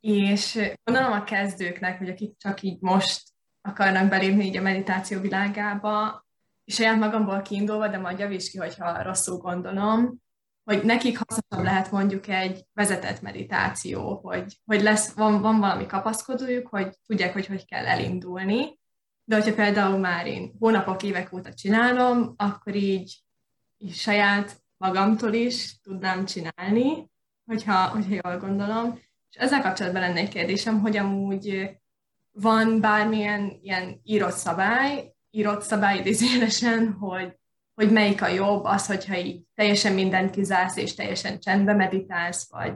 És 0.00 0.72
gondolom 0.84 1.12
a 1.12 1.24
kezdőknek, 1.24 1.98
hogy 1.98 2.08
akik 2.08 2.36
csak 2.36 2.62
így 2.62 2.80
most 2.80 3.31
akarnak 3.62 4.08
belépni 4.08 4.44
így 4.44 4.56
a 4.56 4.62
meditáció 4.62 5.20
világába, 5.20 6.26
és 6.64 6.74
saját 6.74 6.98
magamból 6.98 7.42
kiindulva, 7.42 7.88
de 7.88 7.98
majd 7.98 8.18
javíts 8.18 8.50
ki, 8.50 8.58
hogyha 8.58 9.02
rosszul 9.02 9.36
gondolom, 9.36 10.20
hogy 10.64 10.84
nekik 10.84 11.18
hasznosabb 11.18 11.64
lehet 11.64 11.90
mondjuk 11.90 12.28
egy 12.28 12.64
vezetett 12.72 13.20
meditáció, 13.20 14.20
hogy, 14.22 14.60
hogy 14.64 14.82
lesz, 14.82 15.12
van, 15.12 15.40
van 15.40 15.58
valami 15.58 15.86
kapaszkodójuk, 15.86 16.68
hogy 16.68 16.96
tudják, 17.06 17.32
hogy 17.32 17.46
hogy 17.46 17.64
kell 17.64 17.86
elindulni, 17.86 18.78
de 19.24 19.34
hogyha 19.34 19.54
például 19.54 19.98
már 19.98 20.26
én 20.26 20.52
hónapok, 20.58 21.02
évek 21.02 21.32
óta 21.32 21.54
csinálom, 21.54 22.34
akkor 22.36 22.74
így, 22.74 23.22
így 23.78 23.94
saját 23.94 24.62
magamtól 24.76 25.32
is 25.32 25.80
tudnám 25.80 26.24
csinálni, 26.24 27.10
hogyha, 27.44 27.88
hogyha 27.88 28.20
jól 28.24 28.38
gondolom. 28.38 29.00
És 29.30 29.36
ezzel 29.36 29.62
kapcsolatban 29.62 30.00
lenne 30.00 30.20
egy 30.20 30.28
kérdésem, 30.28 30.80
hogy 30.80 30.96
amúgy 30.96 31.70
van 32.32 32.80
bármilyen 32.80 33.58
ilyen 33.62 34.00
írott 34.04 34.36
szabály, 34.36 35.14
írott 35.30 35.62
szabály 35.62 35.98
idézélesen, 35.98 36.92
hogy 36.92 37.40
hogy 37.74 37.92
melyik 37.92 38.22
a 38.22 38.26
jobb, 38.26 38.64
az, 38.64 38.86
hogyha 38.86 39.16
így 39.16 39.42
teljesen 39.54 39.92
mindent 39.92 40.30
kizársz, 40.30 40.76
és 40.76 40.94
teljesen 40.94 41.40
csendbe 41.40 41.72
meditálsz, 41.74 42.50
vagy, 42.50 42.74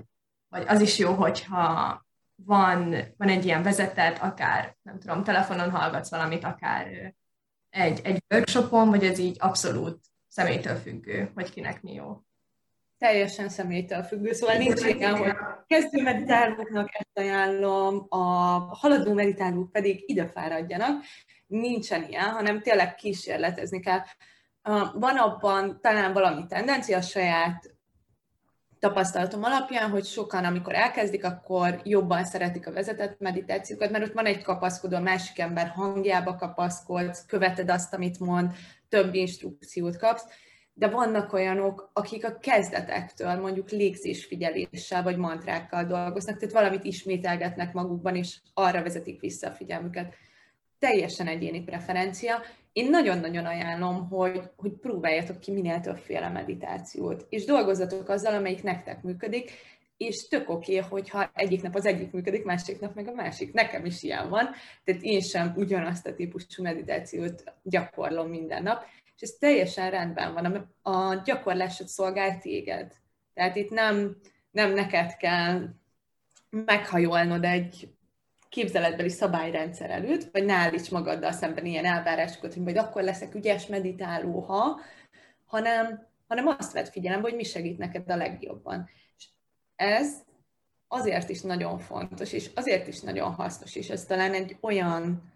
vagy 0.48 0.64
az 0.68 0.80
is 0.80 0.98
jó, 0.98 1.14
hogyha 1.14 2.04
van, 2.34 2.94
van 3.16 3.28
egy 3.28 3.44
ilyen 3.44 3.62
vezetet, 3.62 4.18
akár, 4.18 4.76
nem 4.82 4.98
tudom, 4.98 5.24
telefonon 5.24 5.70
hallgatsz 5.70 6.10
valamit, 6.10 6.44
akár 6.44 7.14
egy, 7.70 8.00
egy 8.02 8.22
workshopon, 8.34 8.88
vagy 8.88 9.04
ez 9.04 9.18
így 9.18 9.36
abszolút 9.38 10.04
személytől 10.28 10.76
függő, 10.76 11.30
hogy 11.34 11.50
kinek 11.50 11.82
mi 11.82 11.92
jó. 11.92 12.20
Teljesen 12.98 13.48
személytől 13.48 14.02
függő, 14.02 14.32
szóval 14.32 14.56
nincs 14.56 14.84
ilyen, 14.84 15.16
hogy 15.16 15.32
kezdő 15.66 16.02
meditálóknak 16.02 16.88
ezt 16.92 17.18
ajánlom, 17.18 18.06
a 18.08 18.18
haladó 18.76 19.12
meditálók 19.12 19.72
pedig 19.72 20.02
ide 20.06 20.26
fáradjanak. 20.26 21.04
Nincsen 21.46 22.04
ilyen, 22.08 22.30
hanem 22.30 22.60
tényleg 22.60 22.94
kísérletezni 22.94 23.80
kell. 23.80 24.00
Van 24.94 25.16
abban 25.16 25.80
talán 25.80 26.12
valami 26.12 26.46
tendencia 26.46 27.00
saját 27.00 27.76
tapasztalatom 28.78 29.44
alapján, 29.44 29.90
hogy 29.90 30.04
sokan, 30.04 30.44
amikor 30.44 30.74
elkezdik, 30.74 31.24
akkor 31.24 31.80
jobban 31.84 32.24
szeretik 32.24 32.66
a 32.66 32.72
vezetett 32.72 33.18
meditációkat, 33.18 33.90
mert 33.90 34.04
ott 34.04 34.12
van 34.12 34.26
egy 34.26 34.42
kapaszkodó, 34.42 34.96
a 34.96 35.00
másik 35.00 35.38
ember 35.38 35.68
hangjába 35.68 36.34
kapaszkodsz, 36.34 37.24
követed 37.26 37.70
azt, 37.70 37.94
amit 37.94 38.20
mond, 38.20 38.52
több 38.88 39.14
instrukciót 39.14 39.96
kapsz, 39.96 40.24
de 40.78 40.88
vannak 40.88 41.32
olyanok, 41.32 41.90
akik 41.92 42.24
a 42.24 42.38
kezdetektől 42.38 43.34
mondjuk 43.34 43.70
légzésfigyeléssel 43.70 45.02
vagy 45.02 45.16
mantrákkal 45.16 45.84
dolgoznak, 45.84 46.38
tehát 46.38 46.54
valamit 46.54 46.84
ismételgetnek 46.84 47.72
magukban, 47.72 48.16
és 48.16 48.36
arra 48.54 48.82
vezetik 48.82 49.20
vissza 49.20 49.48
a 49.48 49.52
figyelmüket. 49.52 50.14
Teljesen 50.78 51.26
egyéni 51.26 51.62
preferencia. 51.62 52.42
Én 52.72 52.90
nagyon-nagyon 52.90 53.44
ajánlom, 53.44 54.08
hogy, 54.08 54.40
hogy 54.56 54.72
próbáljatok 54.72 55.40
ki 55.40 55.52
minél 55.52 55.80
többféle 55.80 56.28
meditációt, 56.28 57.26
és 57.28 57.44
dolgozzatok 57.44 58.08
azzal, 58.08 58.34
amelyik 58.34 58.62
nektek 58.62 59.02
működik, 59.02 59.50
és 59.96 60.28
tök 60.28 60.48
oké, 60.48 60.76
okay, 60.76 60.88
hogyha 60.90 61.30
egyik 61.34 61.62
nap 61.62 61.74
az 61.74 61.86
egyik 61.86 62.12
működik, 62.12 62.44
másik 62.44 62.80
nap 62.80 62.94
meg 62.94 63.08
a 63.08 63.12
másik. 63.14 63.52
Nekem 63.52 63.84
is 63.84 64.02
ilyen 64.02 64.28
van, 64.28 64.48
tehát 64.84 65.02
én 65.02 65.20
sem 65.20 65.52
ugyanazt 65.56 66.06
a 66.06 66.14
típusú 66.14 66.62
meditációt 66.62 67.44
gyakorlom 67.62 68.28
minden 68.28 68.62
nap, 68.62 68.84
és 69.16 69.22
ez 69.22 69.30
teljesen 69.38 69.90
rendben 69.90 70.34
van. 70.34 70.74
A 70.82 71.22
gyakorlásod 71.24 71.86
szolgál 71.86 72.38
téged. 72.38 72.92
Tehát 73.34 73.56
itt 73.56 73.70
nem, 73.70 74.16
nem 74.50 74.72
neked 74.72 75.16
kell 75.16 75.68
meghajolnod 76.50 77.44
egy 77.44 77.96
képzeletbeli 78.48 79.08
szabályrendszer 79.08 79.90
előtt, 79.90 80.30
vagy 80.32 80.44
ne 80.44 80.52
állíts 80.52 80.90
magaddal 80.90 81.32
szemben 81.32 81.66
ilyen 81.66 81.84
elvárásokat, 81.84 82.54
hogy 82.54 82.62
majd 82.62 82.76
akkor 82.76 83.02
leszek 83.02 83.34
ügyes 83.34 83.66
meditáló, 83.66 84.40
ha, 84.40 84.80
hanem, 85.44 86.06
hanem 86.28 86.46
azt 86.46 86.72
vedd 86.72 86.84
figyelembe, 86.84 87.28
hogy 87.28 87.36
mi 87.36 87.44
segít 87.44 87.78
neked 87.78 88.10
a 88.10 88.16
legjobban. 88.16 88.88
És 89.16 89.28
ez 89.76 90.22
azért 90.88 91.28
is 91.28 91.40
nagyon 91.40 91.78
fontos, 91.78 92.32
és 92.32 92.50
azért 92.54 92.86
is 92.88 93.00
nagyon 93.00 93.32
hasznos, 93.32 93.74
és 93.74 93.88
ez 93.88 94.04
talán 94.04 94.34
egy 94.34 94.56
olyan 94.60 95.32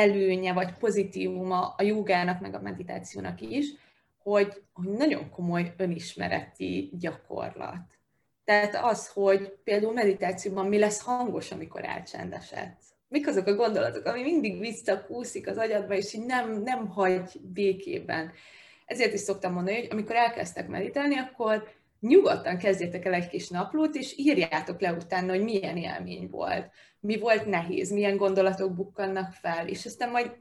előnye 0.00 0.52
vagy 0.52 0.72
pozitívuma 0.72 1.74
a 1.76 1.82
jogának, 1.82 2.40
meg 2.40 2.54
a 2.54 2.60
meditációnak 2.60 3.40
is, 3.40 3.66
hogy, 4.22 4.62
hogy 4.72 4.88
nagyon 4.88 5.30
komoly 5.30 5.74
önismereti 5.76 6.90
gyakorlat. 6.98 7.98
Tehát 8.44 8.78
az, 8.82 9.08
hogy 9.08 9.58
például 9.64 9.92
meditációban 9.92 10.66
mi 10.66 10.78
lesz 10.78 11.02
hangos, 11.02 11.50
amikor 11.50 11.84
elcsendesedsz. 11.84 12.88
Mik 13.08 13.26
azok 13.26 13.46
a 13.46 13.54
gondolatok, 13.54 14.04
ami 14.04 14.22
mindig 14.22 14.58
visszakúszik 14.58 15.48
az 15.48 15.56
agyadba, 15.56 15.94
és 15.94 16.14
így 16.14 16.26
nem, 16.26 16.62
nem 16.62 16.88
hagy 16.88 17.40
békében. 17.40 18.32
Ezért 18.86 19.12
is 19.12 19.20
szoktam 19.20 19.52
mondani, 19.52 19.76
hogy 19.78 19.88
amikor 19.90 20.16
elkezdtek 20.16 20.68
meditálni, 20.68 21.16
akkor 21.16 21.68
nyugodtan 22.00 22.58
kezdjétek 22.58 23.04
el 23.04 23.14
egy 23.14 23.28
kis 23.28 23.48
naplót, 23.48 23.94
és 23.94 24.18
írjátok 24.18 24.80
le 24.80 24.92
utána, 24.92 25.32
hogy 25.32 25.42
milyen 25.42 25.76
élmény 25.76 26.28
volt, 26.30 26.70
mi 27.00 27.18
volt 27.18 27.46
nehéz, 27.46 27.92
milyen 27.92 28.16
gondolatok 28.16 28.74
bukkannak 28.74 29.32
fel, 29.32 29.68
és 29.68 29.86
aztán 29.86 30.10
majd 30.10 30.36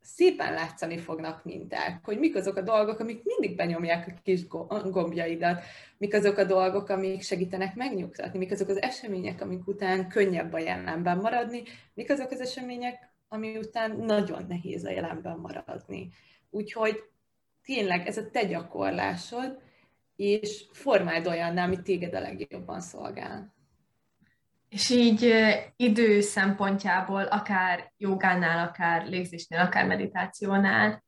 szépen 0.00 0.52
látszani 0.52 0.98
fognak 0.98 1.44
minták, 1.44 2.04
hogy 2.04 2.18
mik 2.18 2.36
azok 2.36 2.56
a 2.56 2.62
dolgok, 2.62 2.98
amik 2.98 3.22
mindig 3.24 3.56
benyomják 3.56 4.06
a 4.06 4.20
kis 4.22 4.46
gombjaidat, 4.90 5.62
mik 5.98 6.14
azok 6.14 6.38
a 6.38 6.44
dolgok, 6.44 6.88
amik 6.88 7.22
segítenek 7.22 7.74
megnyugtatni, 7.74 8.38
mik 8.38 8.50
azok 8.50 8.68
az 8.68 8.82
események, 8.82 9.40
amik 9.40 9.66
után 9.66 10.08
könnyebb 10.08 10.52
a 10.52 10.58
jelenben 10.58 11.18
maradni, 11.18 11.62
mik 11.94 12.10
azok 12.10 12.30
az 12.30 12.40
események, 12.40 13.10
ami 13.28 13.56
után 13.56 13.96
nagyon 13.96 14.44
nehéz 14.48 14.84
a 14.84 14.90
jelenben 14.90 15.38
maradni. 15.38 16.12
Úgyhogy 16.50 17.02
tényleg 17.64 18.06
ez 18.06 18.16
a 18.16 18.30
te 18.30 18.44
gyakorlásod, 18.44 19.58
és 20.18 20.64
formáld 20.72 21.26
olyanná, 21.26 21.64
ami 21.64 21.82
téged 21.82 22.14
a 22.14 22.20
legjobban 22.20 22.80
szolgál. 22.80 23.54
És 24.68 24.90
így 24.90 25.34
idő 25.76 26.20
szempontjából, 26.20 27.22
akár 27.22 27.92
jogánál, 27.96 28.68
akár 28.68 29.06
légzésnél, 29.06 29.60
akár 29.60 29.86
meditációnál, 29.86 31.04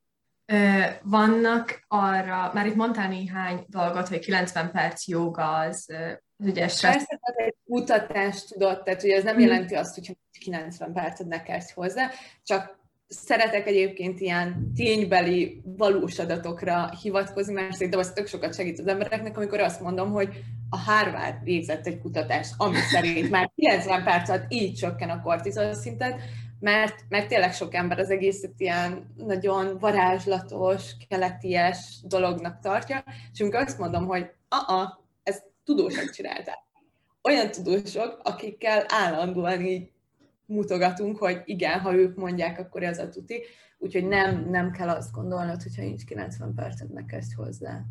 vannak 1.03 1.85
arra, 1.89 2.51
már 2.55 2.67
itt 2.67 2.75
mondtál 2.75 3.09
néhány 3.09 3.65
dolgot, 3.67 4.09
hogy 4.09 4.19
90 4.19 4.71
perc 4.71 5.07
joga 5.07 5.55
az, 5.57 5.91
az 6.37 6.47
ugye 6.47 6.69
stressz. 6.69 6.93
Persze, 6.93 7.21
ez 7.21 7.35
egy 7.37 7.57
kutatás, 7.65 8.45
tudod, 8.45 8.83
tehát 8.83 9.01
hogy 9.01 9.11
ez 9.11 9.25
nem 9.25 9.35
mhm. 9.35 9.45
jelenti 9.45 9.75
azt, 9.75 9.95
hogy 9.95 10.17
90 10.39 10.93
percet 10.93 11.27
ne 11.27 11.43
kezdj 11.43 11.73
hozzá, 11.75 12.11
csak 12.43 12.80
szeretek 13.13 13.67
egyébként 13.67 14.21
ilyen 14.21 14.73
ténybeli, 14.75 15.63
valós 15.65 16.19
adatokra 16.19 16.91
hivatkozni, 17.03 17.53
mert 17.53 17.73
szerintem 17.73 18.01
az 18.01 18.13
tök 18.13 18.27
sokat 18.27 18.55
segít 18.55 18.79
az 18.79 18.87
embereknek, 18.87 19.37
amikor 19.37 19.61
azt 19.61 19.81
mondom, 19.81 20.11
hogy 20.11 20.29
a 20.71 20.79
Harvard 20.79 21.45
végzett 21.45 21.87
egy 21.87 21.99
kutatást, 21.99 22.55
ami 22.57 22.77
szerint 22.77 23.31
már 23.31 23.51
90 23.55 24.05
perc 24.05 24.29
alatt 24.29 24.53
így 24.53 24.75
csökken 24.75 25.11
a 25.11 25.23
kortizol 25.23 25.75
szintet, 25.75 26.21
mert, 26.61 26.95
mert 27.09 27.29
tényleg 27.29 27.53
sok 27.53 27.75
ember 27.75 27.99
az 27.99 28.11
egészet 28.11 28.55
ilyen 28.57 29.15
nagyon 29.17 29.79
varázslatos, 29.79 30.83
keleties 31.09 31.79
dolognak 32.03 32.61
tartja, 32.61 33.05
és 33.33 33.41
amikor 33.41 33.61
azt 33.61 33.79
mondom, 33.79 34.07
hogy 34.07 34.31
a 34.49 34.99
ezt 35.23 35.45
tudósok 35.65 36.11
csinálták. 36.11 36.59
Olyan 37.23 37.51
tudósok, 37.51 38.21
akikkel 38.23 38.85
állandóan 38.89 39.65
így 39.65 39.91
mutogatunk, 40.51 41.19
hogy 41.19 41.43
igen, 41.45 41.81
ha 41.81 41.95
ők 41.95 42.17
mondják, 42.17 42.59
akkor 42.59 42.83
ez 42.83 42.99
a 42.99 43.09
tuti. 43.09 43.43
Úgyhogy 43.79 44.09
nem, 44.09 44.49
nem 44.51 44.71
kell 44.71 44.89
azt 44.89 45.13
gondolnod, 45.13 45.63
hogyha 45.63 45.83
nincs 45.83 46.05
90 46.05 46.55
percet, 46.55 47.05
kezdj 47.07 47.35
hozzá. 47.35 47.83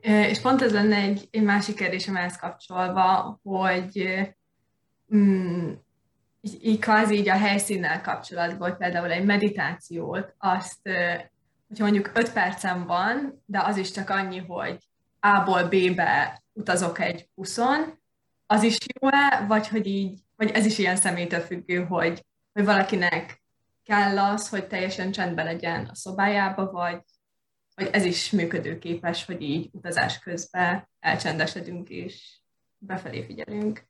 És 0.00 0.40
pont 0.40 0.62
ez 0.62 0.72
lenne 0.72 0.96
egy, 0.96 1.28
egy 1.30 1.42
másik 1.42 1.76
kérdésem 1.76 2.16
ehhez 2.16 2.36
kapcsolva, 2.36 3.40
hogy 3.42 4.18
mm, 5.14 5.72
így, 6.40 6.78
kvázi 6.78 7.14
így 7.14 7.28
a 7.28 7.36
helyszínnel 7.36 8.00
kapcsolatban, 8.00 8.76
például 8.76 9.10
egy 9.10 9.24
meditációt, 9.24 10.34
azt, 10.38 10.80
hogyha 11.68 11.84
mondjuk 11.84 12.10
5 12.14 12.32
percem 12.32 12.86
van, 12.86 13.42
de 13.46 13.62
az 13.62 13.76
is 13.76 13.90
csak 13.90 14.10
annyi, 14.10 14.38
hogy 14.38 14.78
A-ból 15.20 15.64
B-be 15.64 16.42
utazok 16.52 17.00
egy 17.00 17.28
buszon, 17.34 17.98
az 18.46 18.62
is 18.62 18.76
jó-e, 19.00 19.44
vagy 19.48 19.68
hogy 19.68 19.86
így 19.86 20.18
vagy 20.36 20.50
ez 20.50 20.66
is 20.66 20.78
ilyen 20.78 20.96
személytől 20.96 21.40
függő, 21.40 21.84
hogy, 21.84 22.24
hogy 22.52 22.64
valakinek 22.64 23.42
kell 23.84 24.18
az, 24.18 24.48
hogy 24.48 24.66
teljesen 24.66 25.10
csendben 25.12 25.44
legyen 25.44 25.84
a 25.84 25.94
szobájába, 25.94 26.70
vagy, 26.70 27.02
vagy 27.74 27.88
ez 27.92 28.04
is 28.04 28.30
működőképes, 28.30 29.24
hogy 29.24 29.42
így 29.42 29.68
utazás 29.72 30.18
közben 30.18 30.88
elcsendesedünk 31.00 31.88
és 31.88 32.40
befelé 32.78 33.24
figyelünk. 33.24 33.86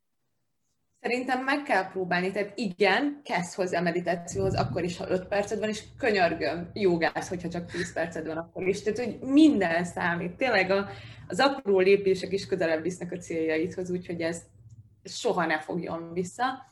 Szerintem 1.01 1.45
meg 1.45 1.63
kell 1.63 1.91
próbálni, 1.91 2.31
tehát 2.31 2.53
igen, 2.55 3.21
kezd 3.25 3.55
hozzá 3.55 3.79
a 3.79 3.83
meditációhoz, 3.83 4.55
akkor 4.55 4.85
is, 4.85 4.97
ha 4.97 5.09
5 5.09 5.27
perced 5.27 5.59
van, 5.59 5.69
és 5.69 5.83
könyörgöm, 5.99 6.71
jogász, 6.73 7.29
hogyha 7.29 7.49
csak 7.49 7.71
10 7.71 7.93
perced 7.93 8.27
van, 8.27 8.37
akkor 8.37 8.67
is. 8.67 8.83
Tehát, 8.83 8.99
hogy 8.99 9.19
minden 9.21 9.85
számít. 9.85 10.37
Tényleg 10.37 10.71
a, 10.71 10.89
az 11.27 11.41
apró 11.41 11.79
lépések 11.79 12.33
is 12.33 12.47
közelebb 12.47 12.83
visznek 12.83 13.13
a 13.13 13.17
céljaidhoz, 13.17 13.91
úgyhogy 13.91 14.21
ez 14.21 14.43
soha 15.07 15.47
ne 15.47 15.61
fogjon 15.61 16.13
vissza. 16.13 16.67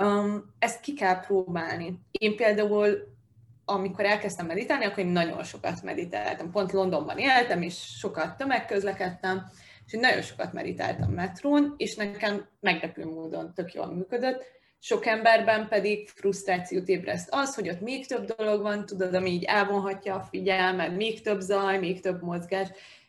Um, 0.00 0.54
ezt 0.58 0.80
ki 0.80 0.94
kell 0.94 1.20
próbálni. 1.20 2.00
Én 2.10 2.36
például, 2.36 3.16
amikor 3.64 4.04
elkezdtem 4.04 4.46
meditálni, 4.46 4.84
akkor 4.84 4.98
én 4.98 5.06
nagyon 5.06 5.44
sokat 5.44 5.82
meditáltam. 5.82 6.50
Pont 6.50 6.72
Londonban 6.72 7.18
éltem, 7.18 7.62
és 7.62 7.74
sokat 7.98 8.36
tömegközlekedtem, 8.36 9.50
és 9.86 9.92
én 9.92 10.00
nagyon 10.00 10.22
sokat 10.22 10.52
meditáltam 10.52 11.10
metrón, 11.10 11.74
és 11.76 11.94
nekem 11.94 12.48
meglepő 12.60 13.04
módon 13.04 13.54
tök 13.54 13.72
jól 13.72 13.94
működött. 13.94 14.44
Sok 14.78 15.06
emberben 15.06 15.68
pedig 15.68 16.08
frusztrációt 16.08 16.88
ébreszt 16.88 17.28
az, 17.30 17.54
hogy 17.54 17.68
ott 17.68 17.80
még 17.80 18.06
több 18.06 18.24
dolog 18.24 18.62
van, 18.62 18.86
tudod, 18.86 19.14
ami 19.14 19.30
így 19.30 19.44
elvonhatja 19.44 20.14
a 20.14 20.26
figyelmet, 20.30 20.96
még 20.96 21.22
több 21.22 21.40
zaj, 21.40 21.78
még 21.78 22.00
több 22.00 22.22
mozgás, 22.22 22.68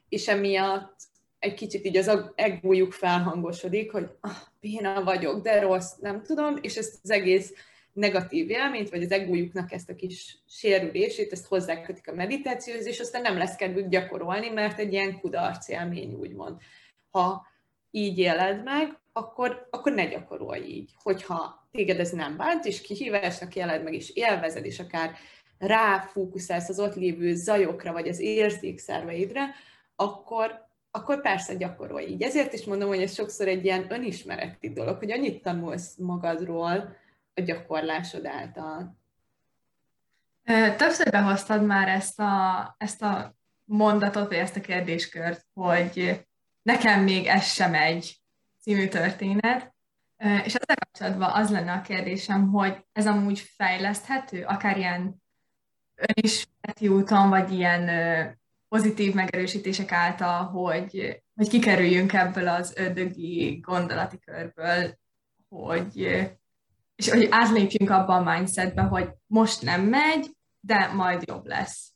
és 0.10 0.28
emiatt 0.28 0.96
egy 1.40 1.54
kicsit 1.54 1.86
így 1.86 1.98
az 1.98 2.12
egójuk 2.36 2.92
felhangosodik, 2.92 3.92
hogy 3.92 4.10
ah, 4.20 4.32
béna 4.60 5.04
vagyok, 5.04 5.42
de 5.42 5.60
rossz, 5.60 5.94
nem 6.00 6.24
tudom, 6.24 6.58
és 6.62 6.76
ezt 6.76 7.00
az 7.04 7.10
egész 7.10 7.54
negatív 7.94 8.50
élményt, 8.50 8.90
vagy 8.90 9.04
az 9.04 9.12
egójuknak 9.12 9.72
ezt 9.72 9.90
a 9.90 9.96
kis 9.96 10.38
sérülését, 10.48 11.32
ezt 11.32 11.48
hozzákötik 11.48 12.08
a 12.10 12.14
meditációhoz, 12.14 12.86
és 12.86 13.00
aztán 13.00 13.22
nem 13.22 13.38
lesz 13.38 13.56
kedvük 13.56 13.88
gyakorolni, 13.88 14.50
mert 14.50 14.80
egy 14.80 14.94
ilyen 14.94 15.20
kudarc 15.20 15.68
élmény, 15.68 16.14
úgymond. 16.14 16.58
Ha 17.10 17.48
így 17.92 18.18
éled 18.18 18.64
meg, 18.64 19.00
akkor, 19.14 19.68
akkor 19.70 19.92
ne 19.92 20.06
gyakorolj 20.06 20.64
így. 20.64 20.92
Hogyha 21.04 21.68
téged 21.72 22.00
ez 22.00 22.12
nem 22.12 22.38
bánt, 22.38 22.66
és 22.66 22.82
kihívásnak 22.82 23.56
éled 23.56 23.84
meg, 23.84 23.94
és 23.94 24.10
élvezed, 24.10 24.66
és 24.66 24.80
akár 24.80 25.12
ráfókuszálsz 25.58 26.70
az 26.70 26.80
ott 26.80 26.96
lévő 26.96 27.36
zajokra, 27.36 27.92
vagy 27.92 28.08
az 28.08 28.20
érzékszerveidre, 28.20 29.56
akkor, 29.96 30.69
akkor 30.92 31.22
persze 31.22 31.56
gyakorolj 31.56 32.06
így. 32.06 32.22
Ezért 32.22 32.54
is 32.54 32.66
mondom, 32.66 32.88
hogy 32.88 33.02
ez 33.02 33.14
sokszor 33.14 33.48
egy 33.48 33.66
ilyen 33.66 33.92
önismereti 33.92 34.74
dolog, 34.74 34.98
hogy 34.98 35.12
annyit 35.12 35.44
tanulsz 35.44 35.96
magadról 35.98 36.96
a 37.36 37.42
gyakorlásod 37.42 38.26
által. 38.26 38.98
Többször 40.78 41.10
behoztad 41.12 41.66
már 41.66 41.88
ezt 41.88 42.20
a, 42.20 42.76
ezt 42.78 43.02
a 43.02 43.36
mondatot, 43.66 44.28
vagy 44.28 44.38
ezt 44.38 44.56
a 44.56 44.62
kérdéskört, 44.62 45.46
hogy 45.54 46.26
nekem 46.62 47.04
még 47.04 47.26
ez 47.26 47.46
sem 47.46 47.74
egy 47.74 48.16
című 48.62 48.88
történet, 48.88 49.74
és 50.18 50.56
ezzel 50.56 50.76
kapcsolatban 50.76 51.32
az 51.32 51.50
lenne 51.50 51.72
a 51.72 51.82
kérdésem, 51.82 52.50
hogy 52.50 52.86
ez 52.92 53.08
amúgy 53.08 53.40
fejleszthető, 53.40 54.44
akár 54.44 54.78
ilyen 54.78 55.22
önismereti 55.96 56.88
úton, 56.88 57.30
vagy 57.30 57.52
ilyen 57.52 57.90
pozitív 58.70 59.14
megerősítések 59.14 59.92
által, 59.92 60.44
hogy, 60.46 61.22
hogy 61.36 61.48
kikerüljünk 61.48 62.14
ebből 62.14 62.48
az 62.48 62.74
ördögi 62.76 63.60
gondolati 63.62 64.20
körből, 64.20 64.98
hogy, 65.50 65.98
és 66.96 67.10
hogy 67.10 67.28
átlépjünk 67.30 67.90
abba 67.90 68.16
a 68.16 68.36
mindsetbe, 68.36 68.82
hogy 68.82 69.10
most 69.26 69.62
nem 69.62 69.82
megy, 69.82 70.30
de 70.60 70.92
majd 70.94 71.24
jobb 71.28 71.46
lesz. 71.46 71.94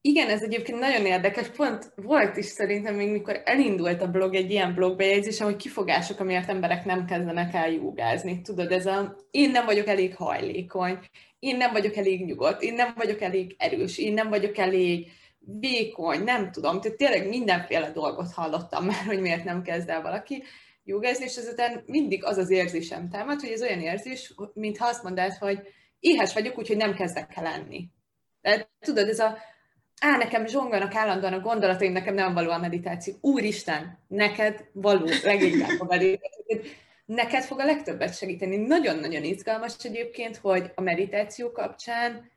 Igen, 0.00 0.28
ez 0.28 0.42
egyébként 0.42 0.78
nagyon 0.78 1.06
érdekes. 1.06 1.48
Pont 1.48 1.92
volt 1.94 2.36
is 2.36 2.44
szerintem 2.44 2.94
még, 2.94 3.10
mikor 3.10 3.42
elindult 3.44 4.02
a 4.02 4.10
blog 4.10 4.34
egy 4.34 4.50
ilyen 4.50 4.74
blogbejegyzés, 4.74 5.40
hogy 5.40 5.56
kifogások, 5.56 6.20
amiért 6.20 6.48
emberek 6.48 6.84
nem 6.84 7.04
kezdenek 7.04 7.54
el 7.54 7.70
jogázni. 7.70 8.40
Tudod, 8.40 8.72
ez 8.72 8.86
a 8.86 9.16
én 9.30 9.50
nem 9.50 9.64
vagyok 9.64 9.86
elég 9.86 10.16
hajlékony, 10.16 10.98
én 11.38 11.56
nem 11.56 11.72
vagyok 11.72 11.96
elég 11.96 12.24
nyugodt, 12.24 12.62
én 12.62 12.74
nem 12.74 12.94
vagyok 12.96 13.20
elég 13.20 13.54
erős, 13.58 13.98
én 13.98 14.12
nem 14.12 14.28
vagyok 14.28 14.58
elég 14.58 15.10
vékony, 15.38 16.22
nem 16.22 16.50
tudom. 16.50 16.80
Tehát 16.80 16.98
tényleg 16.98 17.28
mindenféle 17.28 17.90
dolgot 17.90 18.32
hallottam 18.32 18.84
már, 18.84 19.04
hogy 19.04 19.20
miért 19.20 19.44
nem 19.44 19.62
kezd 19.62 19.88
el 19.88 20.02
valaki 20.02 20.42
jogázni, 20.84 21.24
és 21.24 21.36
ezután 21.36 21.82
mindig 21.86 22.24
az 22.24 22.36
az 22.36 22.50
érzésem 22.50 23.08
támad, 23.08 23.40
hogy 23.40 23.50
ez 23.50 23.62
olyan 23.62 23.80
érzés, 23.80 24.34
mintha 24.52 24.86
azt 24.86 25.02
mondanád, 25.02 25.32
hogy 25.32 25.58
éhes 26.00 26.32
vagyok, 26.32 26.58
úgyhogy 26.58 26.76
nem 26.76 26.94
kezdek 26.94 27.32
el 27.36 27.42
lenni. 27.42 27.88
Tehát 28.40 28.68
tudod, 28.80 29.08
ez 29.08 29.18
a 29.18 29.38
á, 30.00 30.16
nekem 30.16 30.46
zsonganak 30.46 30.94
állandóan 30.94 31.32
a 31.32 31.40
gondolataim, 31.40 31.92
nekem 31.92 32.14
nem 32.14 32.34
való 32.34 32.50
a 32.50 32.58
meditáció. 32.58 33.14
Úristen, 33.20 33.98
neked 34.08 34.64
való 34.72 35.08
leginkább 35.22 35.80
a 35.80 35.84
meditáció. 35.84 36.60
Neked 37.06 37.42
fog 37.42 37.60
a 37.60 37.64
legtöbbet 37.64 38.16
segíteni. 38.16 38.56
Nagyon-nagyon 38.56 39.24
izgalmas 39.24 39.74
egyébként, 39.82 40.36
hogy 40.36 40.72
a 40.74 40.80
meditáció 40.80 41.52
kapcsán 41.52 42.30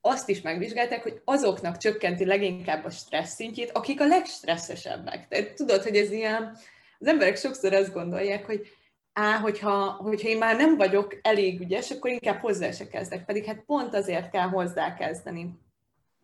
azt 0.00 0.28
is 0.28 0.40
megvizsgálták, 0.40 1.02
hogy 1.02 1.20
azoknak 1.24 1.76
csökkenti 1.76 2.24
leginkább 2.24 2.84
a 2.84 2.90
stressz 2.90 3.34
szintjét, 3.34 3.70
akik 3.70 4.00
a 4.00 4.06
legstresszesebbek. 4.06 5.28
Tehát 5.28 5.54
tudod, 5.54 5.82
hogy 5.82 5.96
ez 5.96 6.10
ilyen, 6.10 6.56
az 6.98 7.06
emberek 7.06 7.36
sokszor 7.36 7.72
azt 7.72 7.92
gondolják, 7.92 8.46
hogy 8.46 8.68
á, 9.12 9.38
hogyha, 9.38 9.90
hogyha 9.90 10.28
én 10.28 10.38
már 10.38 10.56
nem 10.56 10.76
vagyok 10.76 11.18
elég 11.22 11.60
ügyes, 11.60 11.90
akkor 11.90 12.10
inkább 12.10 12.40
hozzá 12.40 12.70
se 12.70 12.88
kezdek, 12.88 13.24
pedig 13.24 13.44
hát 13.44 13.64
pont 13.66 13.94
azért 13.94 14.30
kell 14.30 14.48
hozzá 14.48 14.94
kezdeni. 14.94 15.50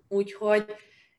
Úgyhogy 0.08 0.64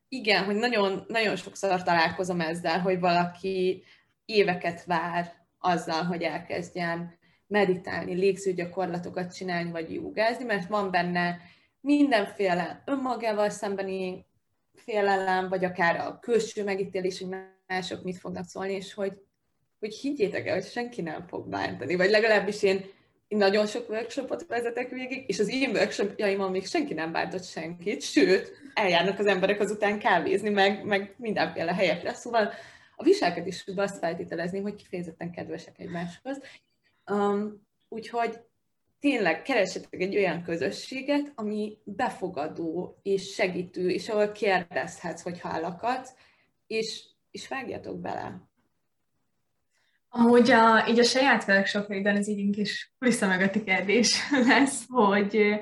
igen, 0.10 0.44
hogy 0.44 0.56
nagyon, 0.56 1.06
nagyon 1.08 1.36
sokszor 1.36 1.84
találkozom 1.84 2.42
ezzel, 2.42 2.80
hogy 2.80 3.00
valaki 3.00 3.84
éveket 4.26 4.86
vár 4.86 5.45
azzal, 5.66 6.04
hogy 6.04 6.22
elkezdjen 6.22 7.18
meditálni, 7.48 8.14
légzőgyakorlatokat 8.14 9.36
csinálni, 9.36 9.72
vagy 9.72 9.94
jogázni, 9.94 10.44
mert 10.44 10.68
van 10.68 10.92
benne 10.92 11.38
mindenféle 11.82 12.82
önmagával 12.86 13.50
szembeni 13.50 14.26
félelem, 14.76 15.50
vagy 15.50 15.66
akár 15.66 15.96
a 16.00 16.20
külső 16.20 16.64
megítélés, 16.64 17.20
hogy 17.20 17.38
mások 17.68 18.04
mit 18.04 18.18
fognak 18.18 18.46
szólni, 18.46 18.74
és 18.74 18.94
hogy, 18.94 19.14
hogy 19.80 19.94
higgyétek 19.94 20.48
el, 20.48 20.54
hogy 20.54 20.66
senki 20.66 21.02
nem 21.02 21.28
fog 21.28 21.50
bántani, 21.50 21.96
vagy 21.96 22.10
legalábbis 22.10 22.64
én 22.64 22.86
nagyon 23.28 23.68
sok 23.68 23.90
workshopot 23.90 24.46
vezetek 24.48 24.90
végig, 24.90 25.24
és 25.28 25.40
az 25.40 25.50
én 25.50 25.70
workshopjaimon 25.70 26.52
még 26.52 26.66
senki 26.66 26.94
nem 26.94 27.12
bántott 27.12 27.44
senkit, 27.44 28.02
sőt, 28.02 28.52
eljárnak 28.74 29.20
az 29.20 29.26
emberek 29.26 29.60
azután 29.60 30.00
kávézni, 30.00 30.50
meg, 30.50 30.86
meg 30.86 31.14
mindenféle 31.18 31.74
helyekre. 31.74 32.14
Szóval 32.14 32.54
a 32.96 33.04
viselkedésükben 33.04 33.86
azt 33.86 33.98
feltételezni, 33.98 34.60
hogy 34.60 34.76
kifejezetten 34.76 35.32
kedvesek 35.32 35.80
egymáshoz. 35.80 36.42
Um, 37.12 37.68
úgyhogy 37.90 38.40
tényleg 39.00 39.42
keresetek 39.42 40.02
egy 40.02 40.16
olyan 40.16 40.44
közösséget, 40.44 41.32
ami 41.36 41.78
befogadó 41.84 43.00
és 43.02 43.34
segítő, 43.34 43.90
és 43.90 44.10
ahol 44.10 44.32
kérdezhetsz, 44.32 45.22
hogy 45.22 45.40
hallakadsz, 45.40 46.14
és, 46.68 47.04
és 47.32 47.48
vágjatok 47.48 48.00
bele. 48.00 48.42
Amúgy 50.10 50.52
a, 50.52 50.88
így 50.90 51.00
a 51.00 51.04
saját 51.04 51.48
workshopjaidon 51.48 52.16
ez 52.16 52.28
így 52.28 52.40
egy 52.40 52.56
kis 52.56 52.94
kulissza 53.00 53.28
mögötti 53.28 53.64
kérdés 53.64 54.30
lesz, 54.48 54.86
hogy 54.88 55.62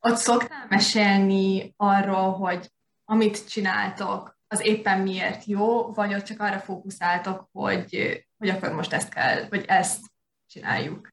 ott 0.00 0.16
szoktál 0.16 0.66
mesélni 0.68 1.74
arról, 1.76 2.32
hogy 2.32 2.70
amit 3.04 3.48
csináltok, 3.48 4.33
az 4.54 4.66
éppen 4.66 5.00
miért 5.00 5.44
jó, 5.44 5.92
vagy 5.92 6.14
ott 6.14 6.22
csak 6.22 6.40
arra 6.40 6.58
fókuszáltok, 6.58 7.48
hogy, 7.52 8.24
hogy 8.38 8.48
akkor 8.48 8.72
most 8.72 8.92
ezt 8.92 9.08
kell, 9.08 9.48
vagy 9.48 9.64
ezt 9.66 10.00
csináljuk? 10.46 11.12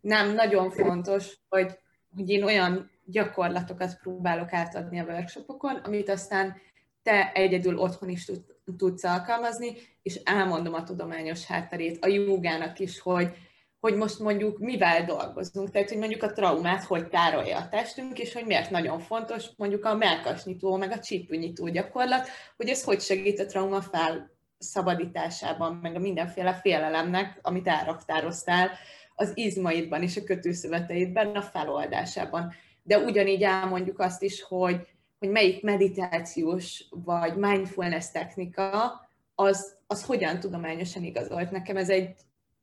Nem, 0.00 0.34
nagyon 0.34 0.70
fontos, 0.70 1.38
hogy, 1.48 1.78
hogy 2.14 2.28
én 2.28 2.42
olyan 2.44 2.90
gyakorlatokat 3.04 3.98
próbálok 3.98 4.52
átadni 4.52 4.98
a 4.98 5.04
workshopokon, 5.04 5.76
amit 5.76 6.08
aztán 6.08 6.56
te 7.02 7.32
egyedül 7.32 7.78
otthon 7.78 8.08
is 8.08 8.24
tud, 8.24 8.44
tudsz 8.76 9.04
alkalmazni, 9.04 9.72
és 10.02 10.14
elmondom 10.14 10.74
a 10.74 10.82
tudományos 10.82 11.44
hátterét, 11.44 12.04
a 12.04 12.08
jogának 12.08 12.78
is, 12.78 13.00
hogy, 13.00 13.36
hogy 13.80 13.94
most 13.94 14.18
mondjuk 14.18 14.58
mivel 14.58 15.04
dolgozunk, 15.04 15.70
tehát 15.70 15.88
hogy 15.88 15.98
mondjuk 15.98 16.22
a 16.22 16.32
traumát 16.32 16.84
hogy 16.84 17.08
tárolja 17.08 17.56
a 17.58 17.68
testünk, 17.68 18.18
és 18.18 18.32
hogy 18.32 18.46
miért 18.46 18.70
nagyon 18.70 18.98
fontos 18.98 19.46
mondjuk 19.56 19.84
a 19.84 19.94
melkasnyitó, 19.94 20.76
meg 20.76 20.90
a 20.90 20.98
csípőnyitó 20.98 21.68
gyakorlat, 21.68 22.28
hogy 22.56 22.68
ez 22.68 22.84
hogy 22.84 23.00
segít 23.00 23.40
a 23.40 23.46
trauma 23.46 23.80
felszabadításában, 23.80 25.78
meg 25.82 25.94
a 25.94 25.98
mindenféle 25.98 26.54
félelemnek, 26.54 27.38
amit 27.42 27.68
elraktároztál 27.68 28.70
az 29.14 29.32
izmaidban 29.34 30.02
és 30.02 30.16
a 30.16 30.24
kötőszöveteidben, 30.24 31.36
a 31.36 31.42
feloldásában. 31.42 32.52
De 32.82 32.98
ugyanígy 32.98 33.42
elmondjuk 33.42 33.98
azt 33.98 34.22
is, 34.22 34.42
hogy 34.42 34.86
hogy 35.18 35.28
melyik 35.28 35.62
meditációs 35.62 36.84
vagy 36.90 37.36
mindfulness 37.36 38.10
technika, 38.10 39.00
az, 39.34 39.76
az 39.86 40.04
hogyan 40.04 40.40
tudományosan 40.40 41.04
igazolt. 41.04 41.50
Nekem 41.50 41.76
ez 41.76 41.88
egy 41.88 42.14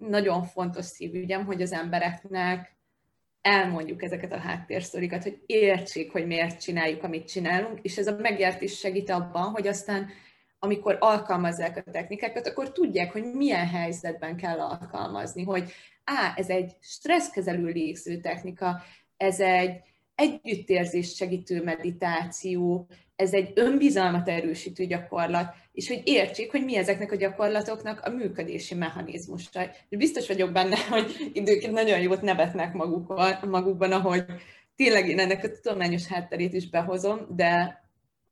nagyon 0.10 0.44
fontos 0.44 0.86
szívügyem, 0.86 1.46
hogy 1.46 1.62
az 1.62 1.72
embereknek 1.72 2.76
elmondjuk 3.42 4.04
ezeket 4.04 4.34
a 4.34 4.38
háttérsztorikat, 4.38 5.24
hogy 5.24 5.42
értsék, 5.46 6.12
hogy 6.12 6.26
miért 6.26 6.62
csináljuk, 6.62 7.04
amit 7.04 7.28
csinálunk, 7.28 7.80
és 7.82 7.98
ez 7.98 8.08
a 8.08 8.18
megértés 8.20 8.78
segít 8.78 9.10
abban, 9.10 9.50
hogy 9.50 9.68
aztán 9.68 10.10
amikor 10.60 10.98
alkalmazzák 11.00 11.78
a 11.78 11.92
technikákat, 11.92 12.48
akkor 12.48 12.72
tudják, 12.72 13.12
hogy 13.12 13.24
milyen 13.24 13.68
helyzetben 13.68 14.36
kell 14.36 14.60
alkalmazni, 14.60 15.44
hogy 15.44 15.72
á, 16.04 16.34
ez 16.36 16.50
egy 16.50 16.76
stresszkezelő 16.82 17.66
légző 17.66 18.18
technika, 18.18 18.82
ez 19.18 19.40
egy 19.40 19.82
együttérzést 20.16 21.16
segítő 21.16 21.64
meditáció, 21.64 22.88
ez 23.16 23.34
egy 23.34 23.52
önbizalmat 23.56 24.30
erősítő 24.30 24.86
gyakorlat, 24.86 25.54
és 25.72 25.88
hogy 25.88 26.02
értsék, 26.04 26.52
hogy 26.52 26.64
mi 26.64 26.78
ezeknek 26.78 27.12
a 27.12 27.16
gyakorlatoknak 27.16 28.02
a 28.02 28.10
működési 28.10 28.76
mechanizmusa. 28.76 29.62
És 29.90 29.98
biztos 29.98 30.28
vagyok 30.28 30.52
benne, 30.52 30.78
hogy 30.90 31.32
időként 31.34 31.74
nagyon 31.74 32.00
jót 32.00 32.22
nevetnek 32.22 32.74
magukban, 32.74 33.38
magukban, 33.50 33.92
ahogy 33.92 34.26
tényleg 34.76 35.10
én 35.10 35.20
ennek 35.20 35.44
a 35.44 35.50
tudományos 35.50 36.08
hátterét 36.08 36.54
is 36.54 36.70
behozom, 36.70 37.20
de 37.30 37.82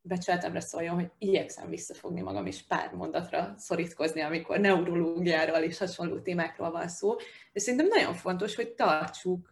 becsületemre 0.02 0.60
szóljon, 0.60 0.94
hogy 0.94 1.10
igyekszem 1.18 1.68
visszafogni 1.68 2.20
magam 2.20 2.46
és 2.46 2.62
pár 2.62 2.90
mondatra 2.94 3.54
szorítkozni, 3.58 4.20
amikor 4.20 4.58
neurológiáról 4.58 5.58
és 5.58 5.78
hasonló 5.78 6.18
témákról 6.18 6.70
van 6.70 6.88
szó. 6.88 7.14
És 7.52 7.62
szerintem 7.62 7.88
nagyon 7.88 8.14
fontos, 8.14 8.54
hogy 8.54 8.68
tartsuk 8.68 9.51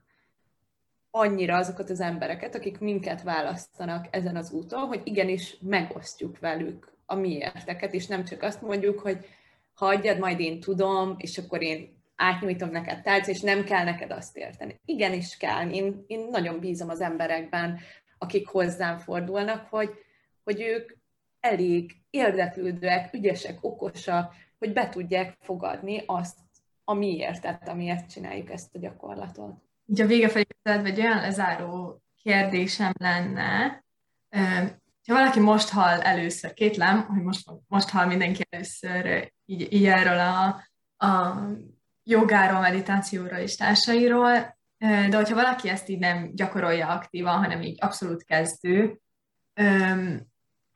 annyira 1.11 1.57
azokat 1.57 1.91
az 1.91 2.01
embereket, 2.01 2.55
akik 2.55 2.79
minket 2.79 3.23
választanak 3.23 4.07
ezen 4.11 4.37
az 4.37 4.51
úton, 4.51 4.87
hogy 4.87 5.01
igenis 5.05 5.57
megosztjuk 5.61 6.39
velük 6.39 6.93
a 7.07 7.15
miérteket, 7.15 7.95
és 7.95 8.07
nem 8.07 8.25
csak 8.25 8.43
azt 8.43 8.63
mondjuk, 8.63 8.99
hogy 8.99 9.27
hagyjad, 9.75 10.19
majd 10.19 10.41
én 10.41 10.61
tudom, 10.61 11.15
és 11.19 11.39
akkor 11.39 11.63
én 11.63 11.99
átnyújtom 12.17 12.71
neked 12.71 13.03
tárc, 13.03 13.29
és 13.29 13.41
nem 13.41 13.65
kell 13.65 13.85
neked 13.85 14.11
azt 14.11 14.37
érteni. 14.37 14.81
Igenis 14.85 15.37
kell. 15.37 15.71
Én, 15.71 16.05
én 16.07 16.29
nagyon 16.31 16.61
bízom 16.61 16.89
az 16.89 17.01
emberekben, 17.01 17.79
akik 18.19 18.49
hozzám 18.49 18.99
fordulnak, 18.99 19.67
hogy, 19.71 19.91
hogy 20.45 20.61
ők 20.61 20.93
elég 21.41 21.97
érdeklődőek, 22.11 23.13
ügyesek, 23.13 23.59
okosak, 23.61 24.35
hogy 24.59 24.73
be 24.73 24.89
tudják 24.89 25.37
fogadni 25.41 26.03
azt, 26.07 26.39
a 26.85 26.95
miért, 26.95 27.41
tehát 27.41 27.69
amiért 27.69 28.11
csináljuk 28.11 28.51
ezt 28.51 28.75
a 28.75 28.79
gyakorlatot. 28.79 29.70
Így 29.91 30.01
a 30.01 30.07
vége 30.07 30.29
felé 30.29 30.45
egy 30.63 31.01
olyan 31.01 31.21
lezáró 31.21 32.03
kérdésem 32.23 32.93
lenne, 32.99 33.85
ha 35.07 35.15
valaki 35.15 35.41
most 35.41 35.69
hall 35.69 36.01
először, 36.01 36.53
kétlem, 36.53 37.07
hogy 37.07 37.23
most, 37.23 37.51
most 37.67 37.89
hall 37.89 38.07
mindenki 38.07 38.43
először 38.51 39.33
így, 39.45 39.73
így 39.73 39.87
erről 39.87 40.19
a, 40.19 40.65
a 41.07 41.39
jogáról, 42.03 42.61
meditációról 42.61 43.39
és 43.39 43.57
társairól, 43.57 44.59
de 44.79 45.17
hogyha 45.17 45.35
valaki 45.35 45.69
ezt 45.69 45.89
így 45.89 45.99
nem 45.99 46.31
gyakorolja 46.35 46.89
aktívan, 46.89 47.39
hanem 47.39 47.63
így 47.63 47.79
abszolút 47.81 48.25
kezdő, 48.25 49.01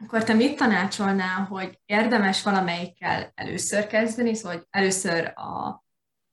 akkor 0.05 0.25
te 0.25 0.33
mit 0.35 0.57
tanácsolnál, 0.57 1.45
hogy 1.45 1.81
érdemes 1.85 2.43
valamelyikkel 2.43 3.33
először 3.35 3.87
kezdeni, 3.87 4.35
szóval 4.35 4.67
először 4.71 5.33
a, 5.35 5.84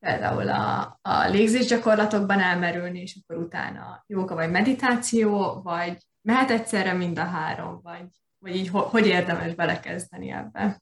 például 0.01 0.49
a, 0.49 0.99
a 1.01 1.27
légzésgyakorlatokban 1.27 2.39
elmerülni, 2.39 3.01
és 3.01 3.17
akkor 3.21 3.43
utána 3.43 4.03
jóga 4.07 4.35
vagy 4.35 4.51
meditáció, 4.51 5.61
vagy 5.63 5.97
mehet 6.21 6.51
egyszerre 6.51 6.93
mind 6.93 7.17
a 7.17 7.23
három, 7.23 7.79
vagy, 7.83 8.05
vagy 8.39 8.55
így 8.55 8.69
hogy 8.71 9.07
érdemes 9.07 9.53
belekezdeni 9.53 10.31
ebbe? 10.31 10.81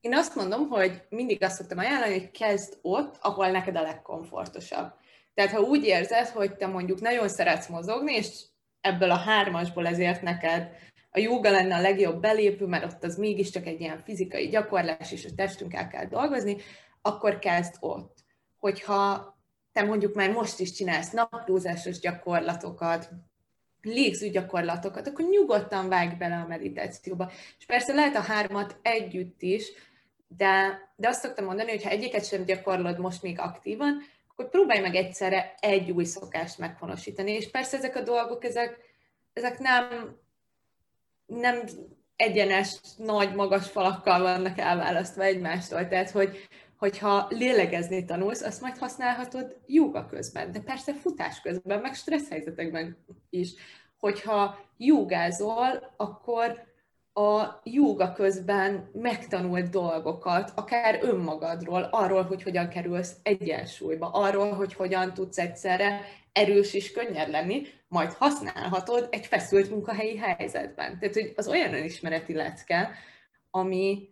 Én 0.00 0.14
azt 0.14 0.34
mondom, 0.34 0.68
hogy 0.68 1.02
mindig 1.08 1.42
azt 1.42 1.56
szoktam 1.56 1.78
ajánlani, 1.78 2.12
hogy 2.12 2.30
kezd 2.30 2.78
ott, 2.82 3.16
ahol 3.20 3.50
neked 3.50 3.76
a 3.76 3.82
legkomfortosabb. 3.82 4.92
Tehát 5.34 5.52
ha 5.52 5.60
úgy 5.60 5.84
érzed, 5.84 6.28
hogy 6.28 6.56
te 6.56 6.66
mondjuk 6.66 7.00
nagyon 7.00 7.28
szeretsz 7.28 7.68
mozogni, 7.68 8.14
és 8.14 8.44
ebből 8.80 9.10
a 9.10 9.16
hármasból 9.16 9.86
ezért 9.86 10.22
neked 10.22 10.68
a 11.10 11.18
jóga 11.18 11.50
lenne 11.50 11.74
a 11.74 11.80
legjobb 11.80 12.20
belépő, 12.20 12.66
mert 12.66 12.92
ott 12.92 13.04
az 13.04 13.16
mégiscsak 13.16 13.66
egy 13.66 13.80
ilyen 13.80 14.02
fizikai 14.04 14.48
gyakorlás, 14.48 15.12
és 15.12 15.24
a 15.24 15.34
testünkkel 15.36 15.88
kell 15.88 16.04
dolgozni, 16.04 16.56
akkor 17.06 17.38
kezd 17.38 17.74
ott. 17.80 18.24
Hogyha 18.58 19.34
te 19.72 19.82
mondjuk 19.82 20.14
már 20.14 20.30
most 20.30 20.60
is 20.60 20.72
csinálsz 20.72 21.10
naplózásos 21.10 21.98
gyakorlatokat, 21.98 23.08
légző 23.82 24.28
gyakorlatokat, 24.28 25.06
akkor 25.06 25.24
nyugodtan 25.24 25.88
vágj 25.88 26.14
bele 26.14 26.36
a 26.36 26.46
meditációba. 26.46 27.30
És 27.58 27.66
persze 27.66 27.94
lehet 27.94 28.16
a 28.16 28.20
hármat 28.20 28.78
együtt 28.82 29.42
is, 29.42 29.72
de, 30.28 30.80
de 30.96 31.08
azt 31.08 31.22
szoktam 31.22 31.44
mondani, 31.44 31.70
hogy 31.70 31.82
ha 31.82 31.90
egyiket 31.90 32.26
sem 32.26 32.44
gyakorlod 32.44 32.98
most 32.98 33.22
még 33.22 33.38
aktívan, 33.38 34.02
akkor 34.30 34.48
próbálj 34.50 34.80
meg 34.80 34.94
egyszerre 34.94 35.54
egy 35.60 35.90
új 35.90 36.04
szokást 36.04 36.58
meghonosítani. 36.58 37.32
És 37.32 37.50
persze 37.50 37.76
ezek 37.76 37.96
a 37.96 38.02
dolgok, 38.02 38.44
ezek, 38.44 38.78
ezek 39.32 39.58
nem, 39.58 40.16
nem 41.26 41.60
egyenes, 42.16 42.80
nagy, 42.96 43.34
magas 43.34 43.70
falakkal 43.70 44.22
vannak 44.22 44.58
elválasztva 44.58 45.22
egymástól. 45.22 45.88
Tehát, 45.88 46.10
hogy, 46.10 46.48
hogyha 46.76 47.26
lélegezni 47.30 48.04
tanulsz, 48.04 48.42
azt 48.42 48.60
majd 48.60 48.78
használhatod 48.78 49.56
jóga 49.66 50.06
közben, 50.06 50.52
de 50.52 50.60
persze 50.60 50.94
futás 50.94 51.40
közben, 51.40 51.80
meg 51.80 51.94
stressz 51.94 52.28
helyzetekben 52.28 52.96
is. 53.30 53.52
Hogyha 53.98 54.58
jogázol, 54.76 55.94
akkor 55.96 56.64
a 57.12 57.60
jóga 57.64 58.12
közben 58.12 58.90
megtanult 58.92 59.70
dolgokat, 59.70 60.52
akár 60.54 60.98
önmagadról, 61.02 61.88
arról, 61.90 62.22
hogy 62.22 62.42
hogyan 62.42 62.68
kerülsz 62.68 63.16
egyensúlyba, 63.22 64.10
arról, 64.10 64.52
hogy 64.52 64.74
hogyan 64.74 65.14
tudsz 65.14 65.38
egyszerre 65.38 66.00
erős 66.32 66.74
és 66.74 66.92
könnyed 66.92 67.30
lenni, 67.30 67.62
majd 67.88 68.12
használhatod 68.12 69.08
egy 69.10 69.26
feszült 69.26 69.70
munkahelyi 69.70 70.16
helyzetben. 70.16 70.98
Tehát, 70.98 71.14
hogy 71.14 71.32
az 71.36 71.48
olyan 71.48 71.74
önismereti 71.74 72.34
lecke, 72.34 72.90
ami, 73.50 74.08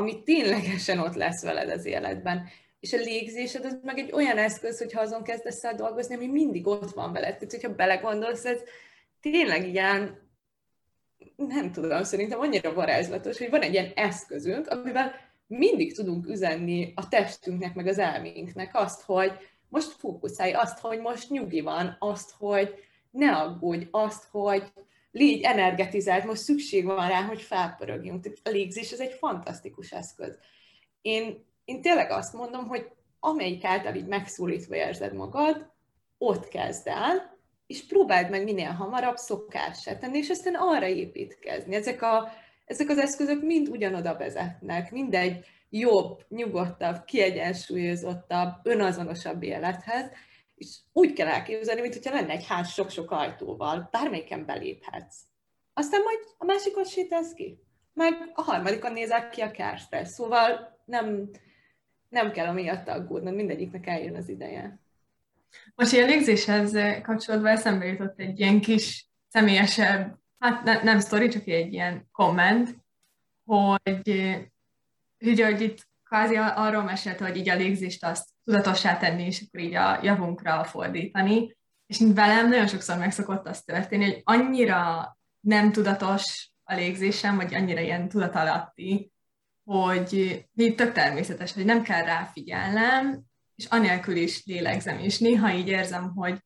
ami 0.00 0.22
ténylegesen 0.22 0.98
ott 0.98 1.14
lesz 1.14 1.42
veled 1.42 1.70
az 1.70 1.84
életben. 1.84 2.48
És 2.80 2.92
a 2.92 2.96
légzésed 2.96 3.64
az 3.64 3.78
meg 3.82 3.98
egy 3.98 4.12
olyan 4.12 4.38
eszköz, 4.38 4.78
hogyha 4.78 5.00
azon 5.00 5.22
kezdesz 5.22 5.64
el 5.64 5.74
dolgozni, 5.74 6.14
ami 6.14 6.26
mindig 6.26 6.66
ott 6.66 6.90
van 6.90 7.12
veled. 7.12 7.34
Tehát, 7.34 7.50
hogyha 7.50 7.74
belegondolsz, 7.74 8.44
ez 8.44 8.60
tényleg 9.20 9.68
ilyen 9.68 10.28
nem 11.36 11.72
tudom, 11.72 12.02
szerintem 12.02 12.40
annyira 12.40 12.72
varázslatos, 12.72 13.38
hogy 13.38 13.50
van 13.50 13.60
egy 13.60 13.72
ilyen 13.72 13.92
eszközünk, 13.94 14.68
amivel 14.68 15.12
mindig 15.46 15.94
tudunk 15.94 16.26
üzenni 16.26 16.92
a 16.96 17.08
testünknek, 17.08 17.74
meg 17.74 17.86
az 17.86 17.98
elménknek 17.98 18.70
azt, 18.72 19.02
hogy 19.02 19.32
most 19.68 19.90
fókuszálj, 19.90 20.52
azt, 20.52 20.78
hogy 20.78 21.00
most 21.00 21.30
nyugi 21.30 21.60
van, 21.60 21.96
azt, 21.98 22.30
hogy 22.38 22.74
ne 23.10 23.32
aggódj, 23.36 23.86
azt, 23.90 24.24
hogy 24.30 24.62
légy 25.10 25.42
energetizált, 25.42 26.24
most 26.24 26.42
szükség 26.42 26.84
van 26.84 27.08
rá, 27.08 27.22
hogy 27.22 27.40
felpörögjünk. 27.40 28.26
A 28.44 28.48
légzés 28.48 28.90
ez 28.90 29.00
egy 29.00 29.12
fantasztikus 29.12 29.90
eszköz. 29.90 30.38
Én, 31.02 31.44
én 31.64 31.82
tényleg 31.82 32.10
azt 32.10 32.32
mondom, 32.32 32.66
hogy 32.66 32.88
amelyik 33.20 33.64
által 33.64 33.94
így 33.94 34.06
megszólítva 34.06 34.74
érzed 34.74 35.14
magad, 35.14 35.70
ott 36.18 36.48
kezd 36.48 36.86
el, 36.86 37.38
és 37.66 37.86
próbáld 37.86 38.30
meg 38.30 38.44
minél 38.44 38.70
hamarabb 38.70 39.16
szokássá 39.16 39.98
tenni, 39.98 40.18
és 40.18 40.30
aztán 40.30 40.54
arra 40.54 40.86
építkezni. 40.86 41.74
Ezek, 41.74 42.02
a, 42.02 42.28
ezek 42.64 42.88
az 42.88 42.98
eszközök 42.98 43.42
mind 43.42 43.68
ugyanoda 43.68 44.16
vezetnek, 44.16 44.90
mindegy 44.90 45.44
jobb, 45.70 46.24
nyugodtabb, 46.28 47.04
kiegyensúlyozottabb, 47.04 48.52
önazonosabb 48.62 49.42
élethez, 49.42 50.10
és 50.60 50.78
úgy 50.92 51.12
kell 51.12 51.26
elképzelni, 51.26 51.80
mint 51.80 51.94
hogyha 51.94 52.14
lenne 52.14 52.32
egy 52.32 52.46
ház 52.46 52.68
sok-sok 52.68 53.10
ajtóval, 53.10 53.88
bármelyiken 53.92 54.46
beléphetsz. 54.46 55.16
Aztán 55.72 56.02
majd 56.02 56.18
a 56.38 56.44
másikon 56.44 56.84
sétálsz 56.84 57.32
ki, 57.32 57.58
meg 57.92 58.30
a 58.34 58.42
harmadikon 58.42 58.92
nézel 58.92 59.28
ki 59.28 59.40
a 59.40 59.50
kertre. 59.50 60.04
Szóval 60.04 60.78
nem, 60.84 61.30
nem 62.08 62.32
kell 62.32 62.46
amiatt 62.46 62.88
aggódnod, 62.88 63.34
mindegyiknek 63.34 63.86
eljön 63.86 64.16
az 64.16 64.28
ideje. 64.28 64.78
Most 65.74 65.92
ilyen 65.92 66.08
légzéshez 66.08 67.02
kapcsolódva 67.02 67.48
eszembe 67.48 67.86
jutott 67.86 68.18
egy 68.18 68.40
ilyen 68.40 68.60
kis 68.60 69.08
személyesebb, 69.28 70.18
hát 70.38 70.64
ne, 70.64 70.82
nem 70.82 70.98
sztori, 70.98 71.28
csak 71.28 71.46
egy 71.46 71.72
ilyen 71.72 72.08
komment, 72.12 72.76
hogy, 73.44 74.12
hogy, 75.18 75.40
hogy 75.40 75.60
itt 75.60 75.88
kvázi 76.04 76.36
arról 76.36 76.82
mesélte, 76.82 77.26
hogy 77.26 77.36
így 77.36 77.48
a 77.48 77.54
légzést 77.54 78.04
azt 78.04 78.28
tudatossá 78.50 78.96
tenni, 78.96 79.24
és 79.24 79.44
akkor 79.46 79.60
így 79.60 79.74
a 79.74 80.00
javunkra 80.02 80.64
fordítani. 80.64 81.56
És 81.86 81.98
velem 82.14 82.48
nagyon 82.48 82.66
sokszor 82.66 82.98
meg 82.98 83.12
szokott 83.12 83.46
az 83.46 83.62
történni, 83.62 84.04
hogy 84.04 84.20
annyira 84.24 85.18
nem 85.40 85.72
tudatos 85.72 86.50
a 86.64 86.74
légzésem, 86.74 87.36
vagy 87.36 87.54
annyira 87.54 87.80
ilyen 87.80 88.08
tudatalatti, 88.08 89.12
hogy 89.64 90.12
így 90.54 90.74
tök 90.74 90.92
természetes, 90.92 91.52
hogy 91.52 91.64
nem 91.64 91.82
kell 91.82 92.04
rá 92.04 92.24
figyelnem, 92.24 93.22
és 93.54 93.64
anélkül 93.64 94.16
is 94.16 94.44
lélegzem, 94.44 94.98
és 94.98 95.18
néha 95.18 95.52
így 95.52 95.68
érzem, 95.68 96.12
hogy 96.14 96.38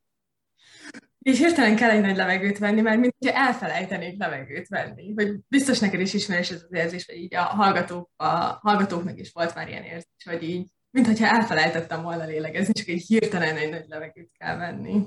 és 1.18 1.38
hirtelen 1.38 1.76
kell 1.76 1.90
egy 1.90 2.00
nagy 2.00 2.16
levegőt 2.16 2.58
venni, 2.58 2.80
mert 2.80 2.98
mint 2.98 3.14
hogyha 3.18 3.38
elfelejtenék 3.38 4.18
levegőt 4.18 4.68
venni. 4.68 5.14
Vagy 5.14 5.38
biztos 5.48 5.78
neked 5.78 6.00
is 6.00 6.14
ismerős 6.14 6.50
ez 6.50 6.62
az 6.62 6.76
érzés, 6.76 7.06
vagy 7.06 7.16
így 7.16 7.34
a, 7.34 7.42
hallgatók, 7.42 8.10
a 8.16 8.26
hallgatóknak 8.36 9.18
is 9.18 9.32
volt 9.32 9.54
már 9.54 9.68
ilyen 9.68 9.82
érzés, 9.82 10.24
hogy 10.24 10.42
így, 10.42 10.68
mint 10.94 11.06
hogyha 11.06 11.26
elfelejtettem 11.26 12.02
volna 12.02 12.24
lélegezni, 12.24 12.72
csak 12.72 12.88
egy 12.88 13.04
hirtelen 13.06 13.56
egy 13.56 13.70
nagy 13.70 13.84
levegőt 13.88 14.30
kell 14.38 14.56
venni. 14.56 15.02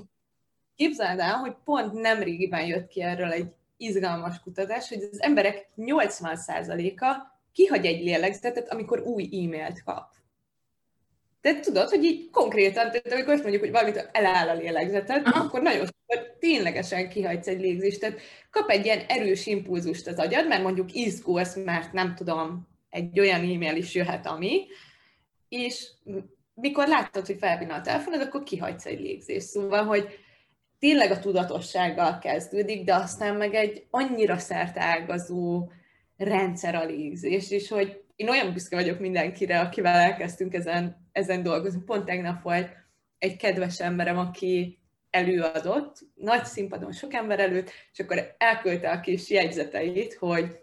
Képzeld 0.76 1.18
el, 1.18 1.34
hogy 1.34 1.54
pont 1.64 1.92
nem 1.92 2.22
régiben 2.22 2.66
jött 2.66 2.86
ki 2.86 3.02
erről 3.02 3.30
egy 3.30 3.46
izgalmas 3.76 4.40
kutatás, 4.40 4.88
hogy 4.88 5.08
az 5.12 5.22
emberek 5.22 5.68
80%-a 5.76 7.04
kihagy 7.52 7.86
egy 7.86 8.02
lélegzetet, 8.02 8.72
amikor 8.72 9.00
új 9.00 9.22
e-mailt 9.24 9.82
kap. 9.82 10.10
De 11.40 11.60
tudod, 11.60 11.88
hogy 11.88 12.04
így 12.04 12.30
konkrétan, 12.30 12.90
tehát 12.90 13.12
amikor 13.12 13.32
azt 13.32 13.42
mondjuk, 13.42 13.62
hogy 13.62 13.72
valamit 13.72 14.08
eláll 14.12 14.48
a 14.48 14.54
lélegzetet, 14.54 15.26
Aha. 15.26 15.44
akkor 15.44 15.62
nagyon 15.62 15.86
sokszor 15.86 16.36
ténylegesen 16.38 17.08
kihagysz 17.08 17.46
egy 17.46 17.60
légzést. 17.60 18.00
Tehát 18.00 18.20
kap 18.50 18.70
egy 18.70 18.84
ilyen 18.84 19.04
erős 19.08 19.46
impulzust 19.46 20.06
az 20.06 20.18
agyad, 20.18 20.48
mert 20.48 20.62
mondjuk 20.62 20.92
izgulsz, 20.92 21.56
mert 21.64 21.92
nem 21.92 22.14
tudom, 22.14 22.68
egy 22.90 23.20
olyan 23.20 23.40
e-mail 23.40 23.76
is 23.76 23.94
jöhet, 23.94 24.26
ami, 24.26 24.66
és 25.48 25.90
mikor 26.54 26.88
látod, 26.88 27.26
hogy 27.26 27.38
felvinna 27.38 27.74
a 27.74 27.80
telefonod, 27.80 28.20
akkor 28.20 28.42
kihagysz 28.42 28.86
egy 28.86 29.00
légzést. 29.00 29.46
Szóval, 29.46 29.84
hogy 29.84 30.08
tényleg 30.78 31.10
a 31.10 31.18
tudatossággal 31.18 32.18
kezdődik, 32.18 32.84
de 32.84 32.94
aztán 32.94 33.36
meg 33.36 33.54
egy 33.54 33.86
annyira 33.90 34.38
szerteágazó 34.38 35.70
rendszer 36.16 36.74
a 36.74 36.84
légzés, 36.84 37.50
és 37.50 37.68
hogy 37.68 38.02
én 38.16 38.28
olyan 38.28 38.52
büszke 38.52 38.76
vagyok 38.76 38.98
mindenkire, 38.98 39.60
akivel 39.60 39.94
elkezdtünk 39.94 40.54
ezen, 40.54 41.08
ezen 41.12 41.42
dolgozni. 41.42 41.80
Pont 41.80 42.04
tegnap 42.04 42.42
volt 42.42 42.68
egy 43.18 43.36
kedves 43.36 43.80
emberem, 43.80 44.18
aki 44.18 44.78
előadott, 45.10 45.98
nagy 46.14 46.44
színpadon 46.44 46.92
sok 46.92 47.14
ember 47.14 47.40
előtt, 47.40 47.70
és 47.92 47.98
akkor 47.98 48.34
elküldte 48.38 48.90
a 48.90 49.00
kis 49.00 49.30
jegyzeteit, 49.30 50.14
hogy 50.14 50.58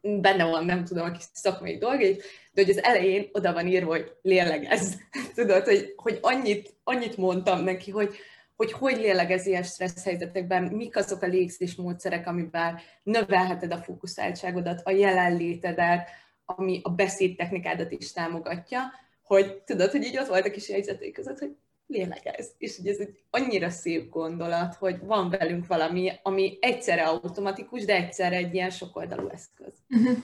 benne 0.00 0.44
van, 0.44 0.64
nem 0.64 0.84
tudom, 0.84 1.04
a 1.04 1.10
kis 1.10 1.24
szakmai 1.32 1.78
dolgait, 1.78 2.22
de 2.52 2.62
hogy 2.62 2.70
az 2.70 2.82
elején 2.82 3.28
oda 3.32 3.52
van 3.52 3.66
írva, 3.66 3.90
hogy 3.90 4.12
lélegez. 4.22 4.96
Tudod, 5.34 5.64
hogy, 5.64 5.92
hogy 5.96 6.18
annyit, 6.20 6.74
annyit 6.84 7.16
mondtam 7.16 7.64
neki, 7.64 7.90
hogy, 7.90 8.14
hogy 8.56 8.72
hogy 8.72 8.96
lélegez 8.96 9.46
ilyen 9.46 9.62
stressz 9.62 10.04
helyzetekben, 10.04 10.62
mik 10.62 10.96
azok 10.96 11.22
a 11.22 11.26
légzés 11.26 11.74
módszerek, 11.74 12.26
amivel 12.26 12.80
növelheted 13.02 13.72
a 13.72 13.82
fókuszáltságodat, 13.82 14.80
a 14.84 14.90
jelenlétedet, 14.90 16.08
ami 16.44 16.80
a 16.82 16.90
beszédtechnikádat 16.90 17.92
is 17.92 18.12
támogatja, 18.12 18.80
hogy 19.22 19.62
tudod, 19.62 19.90
hogy 19.90 20.04
így 20.04 20.18
ott 20.18 20.26
voltak 20.26 20.56
is 20.56 20.68
jegyzeték 20.68 21.12
között, 21.14 21.38
hogy 21.38 21.56
lélegez. 21.90 22.54
És 22.58 22.76
hogy 22.76 22.86
ez 22.86 22.98
egy 22.98 23.22
annyira 23.30 23.70
szép 23.70 24.10
gondolat, 24.10 24.74
hogy 24.74 24.98
van 25.00 25.30
velünk 25.30 25.66
valami, 25.66 26.12
ami 26.22 26.58
egyszerre 26.60 27.02
automatikus, 27.02 27.84
de 27.84 27.94
egyszerre 27.94 28.36
egy 28.36 28.54
ilyen 28.54 28.70
sokoldalú 28.70 29.28
eszköz. 29.28 29.72
Uh-huh. 29.88 30.18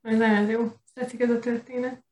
Nagyon 0.00 0.48
jó. 0.48 0.72
Tetszik 0.94 1.20
ez 1.20 1.30
a 1.30 1.38
történet. 1.38 2.02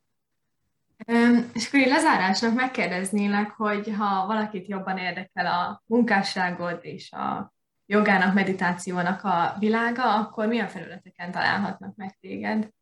És 1.53 1.66
akkor 1.66 1.81
így 1.81 1.87
lezárásnak 1.89 2.55
megkérdeznélek, 2.55 3.51
hogy 3.51 3.95
ha 3.99 4.27
valakit 4.27 4.66
jobban 4.66 4.99
érdekel 4.99 5.47
a 5.47 5.83
munkásságod 5.87 6.79
és 6.83 7.12
a 7.12 7.55
jogának, 7.87 8.35
meditációnak 8.35 9.24
a 9.24 9.57
világa, 9.59 10.14
akkor 10.14 10.47
milyen 10.47 10.68
felületeken 10.68 11.33
találhatnak 11.33 11.97
meg 11.97 12.18
téged? 12.20 12.74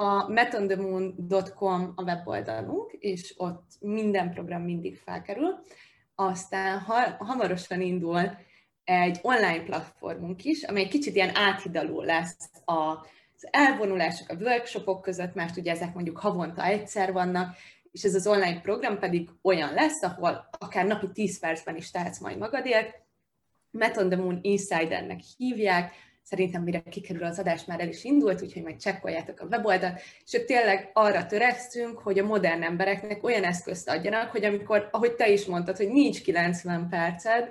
A 0.00 0.28
metonthemoon.com 0.28 1.92
a 1.96 2.02
weboldalunk, 2.02 2.92
és 2.92 3.34
ott 3.36 3.70
minden 3.80 4.30
program 4.30 4.62
mindig 4.62 4.96
felkerül. 4.96 5.58
Aztán 6.14 6.78
ha, 6.78 7.24
hamarosan 7.24 7.80
indul 7.80 8.38
egy 8.84 9.18
online 9.22 9.62
platformunk 9.62 10.44
is, 10.44 10.62
amely 10.62 10.88
kicsit 10.88 11.14
ilyen 11.14 11.36
áthidaló 11.36 12.02
lesz 12.02 12.50
a 12.64 13.06
az 13.42 13.48
elvonulások 13.50 14.28
a 14.28 14.34
workshopok 14.34 15.02
között, 15.02 15.34
mert 15.34 15.56
ugye 15.56 15.70
ezek 15.70 15.94
mondjuk 15.94 16.18
havonta 16.18 16.64
egyszer 16.64 17.12
vannak, 17.12 17.56
és 17.90 18.02
ez 18.02 18.14
az 18.14 18.26
online 18.26 18.60
program 18.60 18.98
pedig 18.98 19.30
olyan 19.42 19.74
lesz, 19.74 20.02
ahol 20.02 20.48
akár 20.58 20.86
napi 20.86 21.06
10 21.12 21.38
percben 21.38 21.76
is 21.76 21.90
tehetsz 21.90 22.18
majd 22.18 22.38
magadért. 22.38 23.06
Met 23.70 23.92
the 23.92 24.16
Moon 24.16 24.38
Insidernek 24.42 25.20
hívják, 25.36 25.92
szerintem 26.28 26.62
mire 26.62 26.82
kikerül 26.90 27.24
az 27.24 27.38
adás, 27.38 27.64
már 27.64 27.80
el 27.80 27.88
is 27.88 28.04
indult, 28.04 28.42
úgyhogy 28.42 28.62
majd 28.62 28.80
csekkoljátok 28.80 29.40
a 29.40 29.46
weboldalt, 29.46 30.00
és 30.24 30.44
tényleg 30.46 30.90
arra 30.92 31.26
törekszünk, 31.26 31.98
hogy 31.98 32.18
a 32.18 32.24
modern 32.24 32.62
embereknek 32.62 33.24
olyan 33.24 33.44
eszközt 33.44 33.88
adjanak, 33.88 34.30
hogy 34.30 34.44
amikor, 34.44 34.88
ahogy 34.92 35.14
te 35.14 35.28
is 35.28 35.44
mondtad, 35.44 35.76
hogy 35.76 35.88
nincs 35.88 36.22
90 36.22 36.88
perced, 36.88 37.50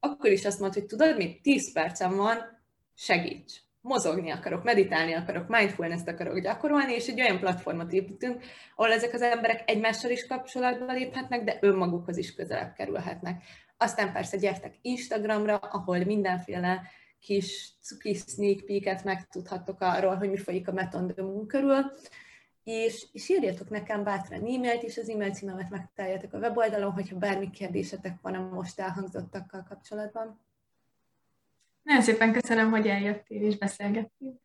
akkor 0.00 0.30
is 0.30 0.44
azt 0.44 0.58
mondod, 0.58 0.78
hogy 0.78 0.88
tudod 0.88 1.16
mit, 1.16 1.42
10 1.42 1.72
percem 1.72 2.16
van, 2.16 2.62
segíts. 2.94 3.60
Mozogni 3.80 4.30
akarok, 4.30 4.62
meditálni 4.62 5.14
akarok, 5.14 5.48
mindfulness-t 5.48 6.08
akarok 6.08 6.38
gyakorolni, 6.38 6.94
és 6.94 7.06
egy 7.06 7.20
olyan 7.20 7.38
platformot 7.38 7.92
építünk, 7.92 8.42
ahol 8.76 8.92
ezek 8.92 9.12
az 9.12 9.22
emberek 9.22 9.70
egymással 9.70 10.10
is 10.10 10.26
kapcsolatba 10.26 10.92
léphetnek, 10.92 11.44
de 11.44 11.58
önmagukhoz 11.60 12.16
is 12.16 12.34
közelebb 12.34 12.72
kerülhetnek. 12.72 13.42
Aztán 13.76 14.12
persze 14.12 14.36
gyertek 14.36 14.74
Instagramra, 14.82 15.56
ahol 15.56 15.98
mindenféle 15.98 16.82
kis 17.22 17.72
cuki 17.80 18.14
sneak 18.14 18.60
peek-et 18.66 19.04
megtudhattok 19.04 19.80
arról, 19.80 20.14
hogy 20.14 20.30
mi 20.30 20.36
folyik 20.36 20.68
a 20.68 20.72
Meton 20.72 21.46
körül, 21.46 21.92
és, 22.64 23.06
és 23.12 23.28
írjatok 23.28 23.70
nekem 23.70 24.04
bátran 24.04 24.40
e-mailt 24.40 24.82
is, 24.82 24.98
az 24.98 25.08
e-mail 25.08 25.32
címemet 25.32 25.70
megtaláljátok 25.70 26.32
a 26.32 26.38
weboldalon, 26.38 26.92
hogyha 26.92 27.16
bármi 27.16 27.50
kérdésetek 27.50 28.18
van 28.22 28.34
a 28.34 28.48
most 28.48 28.80
elhangzottakkal 28.80 29.64
kapcsolatban. 29.68 30.40
Nagyon 31.82 32.02
szépen 32.02 32.32
köszönöm, 32.32 32.70
hogy 32.70 32.86
eljöttél 32.86 33.42
és 33.42 33.58
beszélgettünk. 33.58 34.40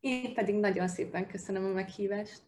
Én 0.00 0.34
pedig 0.34 0.54
nagyon 0.54 0.88
szépen 0.88 1.26
köszönöm 1.26 1.64
a 1.64 1.72
meghívást. 1.72 2.42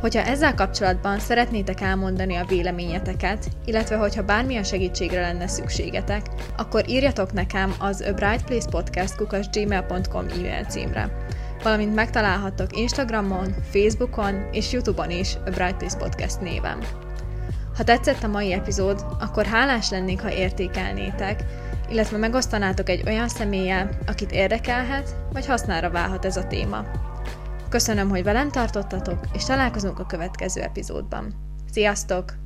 Hogyha 0.00 0.22
ezzel 0.22 0.54
kapcsolatban 0.54 1.18
szeretnétek 1.18 1.80
elmondani 1.80 2.36
a 2.36 2.44
véleményeteket, 2.48 3.46
illetve 3.64 3.96
hogyha 3.96 4.22
bármilyen 4.22 4.64
segítségre 4.64 5.20
lenne 5.20 5.46
szükségetek, 5.46 6.26
akkor 6.56 6.88
írjatok 6.88 7.32
nekem 7.32 7.74
az 7.78 8.00
A 8.00 8.12
Bright 8.12 8.44
Place 8.44 8.68
Podcast 8.70 9.14
gmail.com 9.52 10.26
e-mail 10.28 10.64
címre 10.64 11.10
valamint 11.66 11.94
megtalálhattok 11.94 12.76
Instagramon, 12.76 13.54
Facebookon 13.70 14.48
és 14.52 14.72
Youtube-on 14.72 15.10
is 15.10 15.34
a 15.34 15.50
Bright 15.50 15.76
Place 15.76 15.96
Podcast 15.96 16.40
néven. 16.40 16.78
Ha 17.76 17.84
tetszett 17.84 18.22
a 18.22 18.28
mai 18.28 18.52
epizód, 18.52 19.04
akkor 19.20 19.44
hálás 19.46 19.90
lennék, 19.90 20.20
ha 20.20 20.32
értékelnétek, 20.32 21.44
illetve 21.88 22.16
megosztanátok 22.16 22.88
egy 22.88 23.02
olyan 23.06 23.28
személlyel, 23.28 23.90
akit 24.06 24.32
érdekelhet, 24.32 25.16
vagy 25.32 25.46
hasznára 25.46 25.90
válhat 25.90 26.24
ez 26.24 26.36
a 26.36 26.46
téma. 26.46 26.84
Köszönöm, 27.76 28.08
hogy 28.08 28.22
velem 28.22 28.50
tartottatok, 28.50 29.18
és 29.32 29.44
találkozunk 29.44 29.98
a 29.98 30.06
következő 30.06 30.60
epizódban. 30.60 31.34
Sziasztok! 31.70 32.45